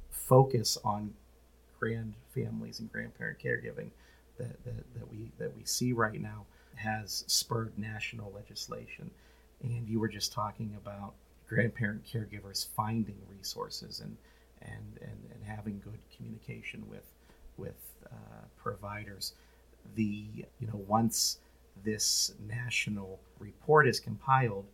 focus 0.09 0.77
on 0.83 1.13
grand 1.79 2.13
families 2.33 2.79
and 2.79 2.91
grandparent 2.91 3.39
caregiving 3.39 3.89
that, 4.37 4.63
that, 4.63 4.93
that 4.95 5.09
we 5.09 5.31
that 5.39 5.55
we 5.55 5.63
see 5.65 5.93
right 5.93 6.21
now 6.21 6.45
has 6.75 7.23
spurred 7.27 7.73
national 7.77 8.31
legislation. 8.33 9.09
And 9.63 9.87
you 9.87 9.99
were 9.99 10.07
just 10.07 10.31
talking 10.31 10.77
about 10.81 11.13
grandparent 11.47 12.03
caregivers 12.05 12.67
finding 12.75 13.17
resources 13.29 14.01
and 14.01 14.15
and 14.61 14.99
and, 15.01 15.17
and 15.33 15.43
having 15.45 15.81
good 15.83 15.99
communication 16.15 16.83
with 16.89 17.05
with 17.57 17.95
uh, 18.11 18.45
providers. 18.57 19.33
The 19.95 20.25
you 20.59 20.67
know 20.67 20.81
once 20.87 21.39
this 21.83 22.33
national 22.47 23.19
report 23.39 23.87
is 23.87 23.99
compiled, 23.99 24.65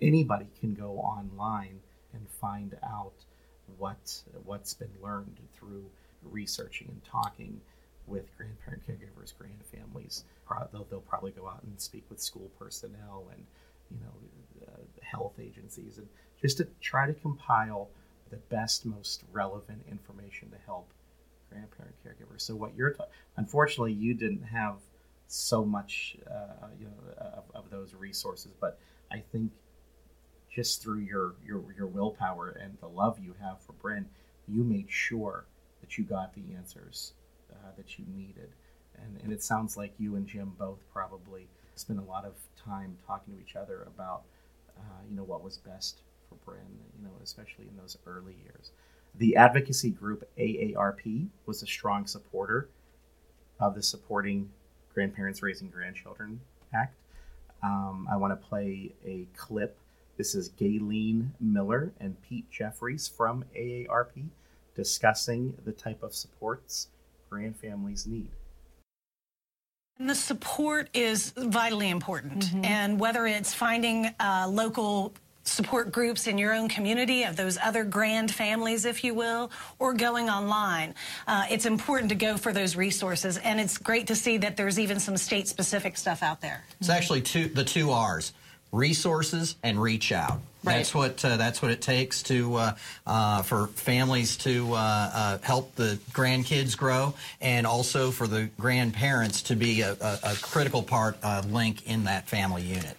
anybody 0.00 0.46
can 0.60 0.74
go 0.74 0.98
online 0.98 1.80
and 2.12 2.28
find 2.28 2.76
out 2.82 3.12
what 3.78 4.22
what's 4.44 4.74
been 4.74 4.92
learned 5.02 5.38
through 5.54 5.84
researching 6.22 6.88
and 6.88 7.04
talking 7.04 7.60
with 8.06 8.36
grandparent 8.36 8.82
caregivers, 8.86 9.32
grand 9.38 9.64
families. 9.72 10.24
They'll, 10.72 10.86
they'll 10.90 11.00
probably 11.00 11.30
go 11.30 11.48
out 11.48 11.62
and 11.62 11.80
speak 11.80 12.04
with 12.10 12.20
school 12.20 12.50
personnel 12.58 13.28
and 13.32 13.44
you 13.90 13.98
know 14.04 14.66
uh, 14.66 14.80
health 15.02 15.34
agencies 15.40 15.98
and 15.98 16.08
just 16.40 16.56
to 16.58 16.66
try 16.80 17.06
to 17.06 17.14
compile 17.14 17.88
the 18.30 18.36
best, 18.36 18.86
most 18.86 19.24
relevant 19.32 19.82
information 19.90 20.50
to 20.50 20.56
help 20.66 20.88
grandparent 21.50 21.94
caregivers. 22.04 22.42
So 22.42 22.54
what 22.54 22.74
you're, 22.76 22.92
ta- 22.92 23.06
unfortunately, 23.36 23.92
you 23.92 24.14
didn't 24.14 24.42
have 24.44 24.76
so 25.26 25.64
much, 25.64 26.16
uh, 26.28 26.66
you 26.78 26.86
know, 26.86 27.24
of, 27.36 27.44
of, 27.54 27.70
those 27.70 27.94
resources, 27.94 28.52
but 28.60 28.78
I 29.12 29.22
think 29.32 29.52
just 30.52 30.82
through 30.82 31.00
your, 31.00 31.34
your 31.46 31.62
your 31.76 31.86
willpower 31.86 32.58
and 32.60 32.76
the 32.80 32.88
love 32.88 33.18
you 33.22 33.34
have 33.40 33.60
for 33.60 33.72
Bryn, 33.74 34.06
you 34.48 34.64
made 34.64 34.86
sure 34.88 35.44
that 35.90 35.98
you 35.98 36.04
got 36.04 36.32
the 36.34 36.42
answers 36.56 37.14
uh, 37.52 37.70
that 37.76 37.98
you 37.98 38.04
needed. 38.14 38.50
And, 39.02 39.20
and 39.24 39.32
it 39.32 39.42
sounds 39.42 39.76
like 39.76 39.92
you 39.98 40.14
and 40.14 40.26
Jim 40.26 40.52
both 40.58 40.78
probably 40.92 41.48
spent 41.74 41.98
a 41.98 42.02
lot 42.02 42.24
of 42.24 42.34
time 42.64 42.96
talking 43.06 43.34
to 43.34 43.40
each 43.40 43.56
other 43.56 43.82
about, 43.86 44.22
uh, 44.78 45.02
you 45.08 45.16
know, 45.16 45.24
what 45.24 45.42
was 45.42 45.58
best 45.58 46.02
for 46.28 46.36
Bryn, 46.44 46.60
you 46.96 47.04
know, 47.04 47.10
especially 47.24 47.66
in 47.66 47.76
those 47.76 47.96
early 48.06 48.36
years. 48.44 48.70
The 49.16 49.34
advocacy 49.34 49.90
group 49.90 50.28
AARP 50.38 51.26
was 51.46 51.62
a 51.62 51.66
strong 51.66 52.06
supporter 52.06 52.68
of 53.58 53.74
the 53.74 53.82
Supporting 53.82 54.48
Grandparents 54.94 55.42
Raising 55.42 55.70
Grandchildren 55.70 56.40
Act. 56.72 56.94
Um, 57.64 58.06
I 58.10 58.16
want 58.16 58.40
to 58.40 58.48
play 58.48 58.92
a 59.04 59.26
clip. 59.36 59.76
This 60.16 60.36
is 60.36 60.50
Gayleen 60.50 61.30
Miller 61.40 61.92
and 61.98 62.16
Pete 62.22 62.48
Jeffries 62.50 63.08
from 63.08 63.44
AARP 63.56 64.28
discussing 64.84 65.52
the 65.66 65.72
type 65.72 66.02
of 66.02 66.14
supports 66.14 66.88
grand 67.28 67.54
families 67.54 68.06
need. 68.06 68.30
And 69.98 70.08
the 70.08 70.14
support 70.14 70.88
is 70.94 71.34
vitally 71.36 71.90
important. 71.90 72.46
Mm-hmm. 72.46 72.64
And 72.64 72.98
whether 72.98 73.26
it's 73.26 73.52
finding 73.52 74.06
uh, 74.18 74.46
local 74.48 75.12
support 75.44 75.92
groups 75.92 76.26
in 76.26 76.38
your 76.38 76.54
own 76.54 76.68
community 76.68 77.24
of 77.24 77.36
those 77.36 77.58
other 77.58 77.84
grand 77.84 78.32
families, 78.32 78.86
if 78.86 79.04
you 79.04 79.12
will, 79.12 79.50
or 79.78 79.92
going 79.92 80.30
online. 80.30 80.94
Uh, 81.26 81.44
it's 81.50 81.66
important 81.66 82.08
to 82.08 82.14
go 82.14 82.36
for 82.36 82.52
those 82.52 82.76
resources, 82.76 83.36
and 83.38 83.60
it's 83.60 83.76
great 83.76 84.06
to 84.06 84.14
see 84.14 84.38
that 84.38 84.56
there's 84.56 84.78
even 84.78 84.98
some 84.98 85.16
state-specific 85.16 85.96
stuff 85.96 86.22
out 86.22 86.40
there. 86.40 86.64
It's 86.78 86.90
actually 86.90 87.22
two, 87.22 87.48
the 87.48 87.64
two 87.64 87.90
R's: 87.90 88.32
resources 88.72 89.56
and 89.62 89.80
reach 89.80 90.12
out. 90.12 90.40
Right. 90.62 90.76
That's 90.76 90.94
what 90.94 91.24
uh, 91.24 91.38
that's 91.38 91.62
what 91.62 91.70
it 91.70 91.80
takes 91.80 92.22
to 92.24 92.54
uh, 92.56 92.74
uh, 93.06 93.42
for 93.42 93.68
families 93.68 94.36
to 94.38 94.74
uh, 94.74 94.76
uh, 94.76 95.38
help 95.38 95.74
the 95.74 95.98
grandkids 96.12 96.76
grow, 96.76 97.14
and 97.40 97.66
also 97.66 98.10
for 98.10 98.26
the 98.26 98.50
grandparents 98.58 99.42
to 99.44 99.56
be 99.56 99.80
a, 99.80 99.92
a, 99.92 100.18
a 100.22 100.34
critical 100.42 100.82
part 100.82 101.16
link 101.46 101.86
in 101.86 102.04
that 102.04 102.28
family 102.28 102.62
unit. 102.62 102.96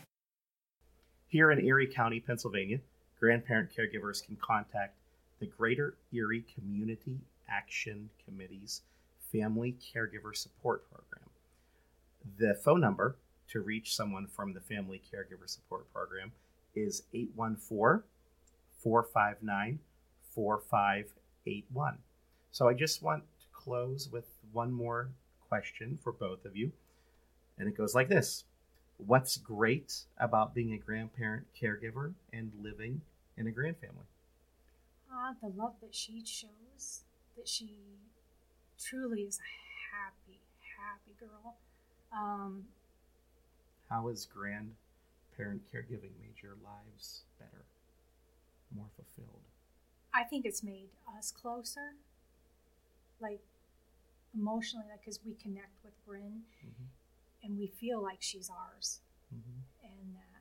Here 1.27 1.51
in 1.51 1.63
Erie 1.63 1.87
County, 1.87 2.19
Pennsylvania, 2.19 2.79
grandparent 3.19 3.69
caregivers 3.77 4.25
can 4.25 4.37
contact 4.37 4.95
the 5.39 5.45
Greater 5.45 5.93
Erie 6.11 6.43
Community 6.55 7.19
Action 7.47 8.09
Committee's 8.25 8.81
Family 9.31 9.75
Caregiver 9.93 10.35
Support 10.35 10.89
Program. 10.91 11.29
The 12.39 12.55
phone 12.55 12.81
number 12.81 13.15
to 13.51 13.61
reach 13.61 13.95
someone 13.95 14.27
from 14.27 14.53
the 14.53 14.61
Family 14.61 15.01
Caregiver 15.11 15.47
Support 15.49 15.91
Program 15.93 16.31
is 16.75 17.03
814 17.13 18.03
459 18.81 19.79
4581. 20.33 21.97
So 22.51 22.67
I 22.67 22.73
just 22.73 23.03
want 23.03 23.23
to 23.39 23.45
close 23.51 24.09
with 24.11 24.25
one 24.51 24.71
more 24.71 25.09
question 25.47 25.99
for 26.01 26.11
both 26.11 26.45
of 26.45 26.55
you. 26.55 26.71
And 27.57 27.67
it 27.67 27.77
goes 27.77 27.93
like 27.93 28.09
this 28.09 28.45
what's 29.05 29.37
great 29.37 29.93
about 30.19 30.53
being 30.53 30.73
a 30.73 30.77
grandparent 30.77 31.47
caregiver 31.59 32.13
and 32.31 32.51
living 32.61 33.01
in 33.37 33.47
a 33.47 33.51
grand 33.51 33.75
family? 33.77 34.05
Ah, 35.11 35.33
the 35.41 35.49
love 35.49 35.73
that 35.81 35.93
she 35.93 36.23
shows, 36.23 37.01
that 37.35 37.47
she 37.47 37.75
truly 38.79 39.21
is 39.21 39.39
a 39.39 39.95
happy, 39.95 40.39
happy 40.77 41.15
girl. 41.19 41.55
Um, 42.13 42.65
How 43.91 44.07
has 44.07 44.25
grandparent 44.25 45.61
caregiving 45.71 46.15
made 46.19 46.41
your 46.41 46.55
lives 46.63 47.23
better, 47.37 47.65
more 48.73 48.87
fulfilled? 48.95 49.43
I 50.13 50.23
think 50.23 50.45
it's 50.45 50.63
made 50.63 50.89
us 51.17 51.31
closer, 51.31 51.95
like 53.21 53.41
emotionally, 54.33 54.85
like 54.89 55.01
because 55.01 55.19
we 55.25 55.33
connect 55.33 55.83
with 55.83 55.93
Bryn. 56.07 56.41
Mm-hmm 56.65 56.87
and 57.43 57.57
we 57.57 57.67
feel 57.67 58.01
like 58.01 58.21
she's 58.21 58.49
ours. 58.49 58.99
Mm-hmm. 59.33 59.59
And 59.83 60.15
uh, 60.15 60.39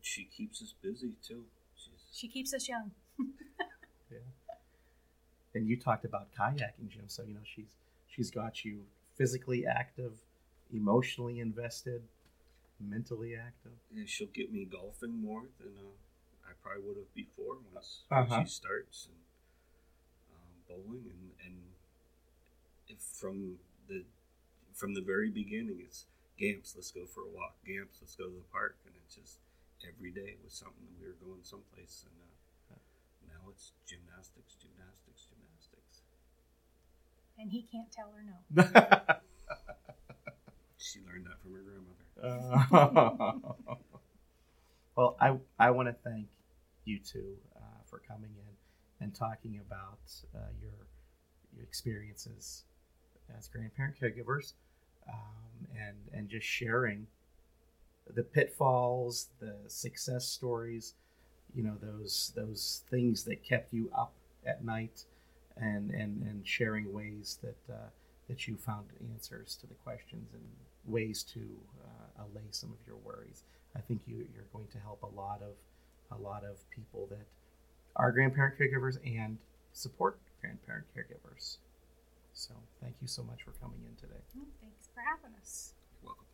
she 0.00 0.24
keeps 0.24 0.62
us 0.62 0.74
busy 0.80 1.12
too. 1.26 1.44
She's... 1.76 2.04
She 2.12 2.28
keeps 2.28 2.54
us 2.54 2.68
young. 2.68 2.92
yeah. 4.10 4.18
And 5.54 5.68
you 5.68 5.78
talked 5.78 6.04
about 6.04 6.28
kayaking, 6.38 6.88
Jim. 6.88 7.04
So 7.06 7.22
you 7.22 7.34
know 7.34 7.40
she's 7.44 7.76
she's 8.08 8.30
got 8.30 8.64
you 8.64 8.80
physically 9.16 9.64
active, 9.66 10.12
emotionally 10.72 11.40
invested, 11.40 12.02
mentally 12.80 13.34
active. 13.34 13.78
And 13.94 14.08
she'll 14.08 14.28
get 14.28 14.52
me 14.52 14.64
golfing 14.64 15.22
more 15.22 15.44
than 15.58 15.72
uh, 15.78 16.48
I 16.48 16.52
probably 16.62 16.82
would 16.86 16.96
have 16.96 17.14
before 17.14 17.58
once 17.72 18.02
uh-huh. 18.10 18.42
she 18.42 18.48
starts 18.48 19.08
and 19.08 19.18
um, 20.34 20.84
bowling 20.84 21.04
and 21.10 21.30
and 21.44 21.56
if 22.88 22.98
from 22.98 23.56
the 23.88 24.04
from 24.74 24.94
the 24.94 25.00
very 25.00 25.30
beginning, 25.30 25.80
it's 25.82 26.06
Gamps, 26.38 26.74
let's 26.76 26.90
go 26.90 27.06
for 27.06 27.22
a 27.22 27.32
walk. 27.32 27.56
Gamps, 27.64 27.98
let's 28.02 28.14
go 28.14 28.28
to 28.28 28.36
the 28.36 28.48
park. 28.52 28.76
And 28.84 28.94
it's 29.00 29.16
just 29.16 29.40
every 29.80 30.10
day 30.10 30.36
was 30.44 30.52
something 30.52 30.84
that 30.84 31.00
we 31.00 31.08
were 31.08 31.20
going 31.24 31.40
someplace. 31.42 32.04
And 32.04 32.76
uh, 32.76 32.80
now 33.24 33.48
it's 33.48 33.72
gymnastics, 33.88 34.56
gymnastics, 34.60 35.32
gymnastics. 35.32 36.04
And 37.38 37.50
he 37.50 37.64
can't 37.64 37.90
tell 37.90 38.12
her 38.12 38.20
no. 38.20 38.36
she 40.78 41.00
learned 41.06 41.26
that 41.26 41.40
from 41.42 41.52
her 41.52 41.62
grandmother. 41.62 42.04
Uh, 42.22 43.74
well, 44.96 45.16
I, 45.20 45.36
I 45.58 45.70
want 45.70 45.88
to 45.88 45.94
thank 46.08 46.26
you 46.84 46.98
two 46.98 47.36
uh, 47.56 47.82
for 47.84 48.00
coming 48.06 48.30
in 48.36 49.04
and 49.04 49.14
talking 49.14 49.60
about 49.66 49.98
uh, 50.34 50.48
your, 50.60 50.86
your 51.54 51.64
experiences 51.64 52.64
as 53.36 53.48
grandparent 53.48 53.96
caregivers 54.00 54.52
um, 55.08 55.66
and 55.76 55.96
and 56.12 56.28
just 56.28 56.46
sharing 56.46 57.06
the 58.14 58.22
pitfalls, 58.22 59.28
the 59.40 59.56
success 59.66 60.26
stories, 60.26 60.94
you 61.54 61.62
know 61.62 61.76
those 61.80 62.32
those 62.36 62.82
things 62.90 63.24
that 63.24 63.42
kept 63.42 63.72
you 63.72 63.90
up 63.96 64.12
at 64.46 64.64
night, 64.64 65.04
and 65.56 65.90
and 65.90 66.22
and 66.22 66.46
sharing 66.46 66.92
ways 66.92 67.38
that 67.42 67.74
uh, 67.74 67.88
that 68.28 68.46
you 68.46 68.56
found 68.56 68.86
answers 69.12 69.56
to 69.60 69.66
the 69.66 69.74
questions 69.74 70.32
and 70.32 70.42
ways 70.84 71.22
to 71.22 71.40
uh, 71.84 72.24
allay 72.24 72.46
some 72.50 72.70
of 72.70 72.78
your 72.86 72.96
worries. 72.96 73.44
I 73.76 73.80
think 73.80 74.02
you 74.06 74.26
you're 74.34 74.48
going 74.52 74.68
to 74.72 74.78
help 74.78 75.02
a 75.02 75.20
lot 75.20 75.42
of 75.42 75.54
a 76.16 76.20
lot 76.20 76.44
of 76.44 76.58
people 76.70 77.06
that 77.10 77.26
are 77.96 78.12
grandparent 78.12 78.58
caregivers 78.58 78.98
and 79.04 79.38
support 79.72 80.18
grandparent 80.40 80.86
caregivers. 80.96 81.58
So 82.32 82.54
thank 82.82 82.96
you 83.00 83.08
so 83.08 83.22
much 83.22 83.42
for 83.42 83.52
coming 83.62 83.80
in 83.88 83.96
today. 83.96 84.20
Thanks 84.60 84.88
for 84.94 85.00
having 85.00 85.36
us. 85.40 85.74
You're 86.02 86.12
welcome. 86.12 86.26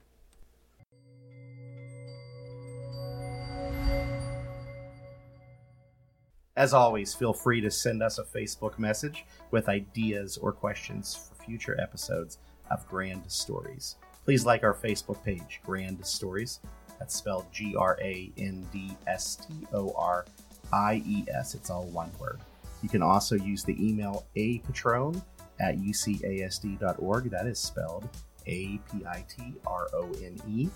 As 6.57 6.75
always, 6.75 7.15
feel 7.15 7.33
free 7.33 7.63
to 7.63 7.71
send 7.71 8.03
us 8.03 8.19
a 8.19 8.25
Facebook 8.25 8.79
message 8.79 9.25
with 9.51 9.71
ideas 9.71 10.37
or 10.37 10.53
questions 10.53 11.15
for 11.15 11.43
future 11.43 11.81
episodes 11.81 12.39
of 12.71 12.87
Grand 12.89 13.23
Stories. 13.27 13.97
Please 14.25 14.45
like 14.45 14.63
our 14.63 14.75
Facebook 14.75 15.25
page, 15.25 15.63
Grand 15.65 16.05
Stories. 16.05 16.61
That's 16.99 17.17
spelled 17.17 17.47
G 17.53 17.75
R 17.75 17.99
A 18.03 18.31
N 18.37 18.67
D 18.71 18.93
S 19.07 19.37
T 19.37 19.67
O 19.73 19.95
R 19.97 20.27
I 20.75 21.03
E 21.07 21.25
S. 21.35 21.55
It's 21.55 21.71
all 21.71 21.85
one 21.87 22.11
word. 22.21 22.41
You 22.83 22.91
can 22.91 23.03
also 23.03 23.35
use 23.35 23.65
the 23.65 23.77
email 23.83 24.27
a 24.37 24.59
patrone 24.59 25.23
at 25.59 25.79
ucasd.org. 25.79 27.31
That 27.31 27.47
is 27.47 27.59
spelled 27.59 28.07
A 28.47 28.77
P 28.77 29.07
I 29.09 29.25
T 29.27 29.55
R 29.67 29.89
O 29.95 30.13
N 30.23 30.39
E 30.47 30.69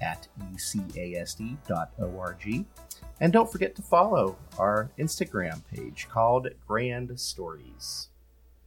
at 0.00 0.26
ucasd.org. 0.52 1.58
And 3.20 3.32
don't 3.32 3.50
forget 3.50 3.74
to 3.76 3.82
follow 3.82 4.36
our 4.58 4.90
Instagram 4.98 5.62
page 5.74 6.08
called 6.08 6.48
Grand 6.66 7.18
Stories. 7.18 8.08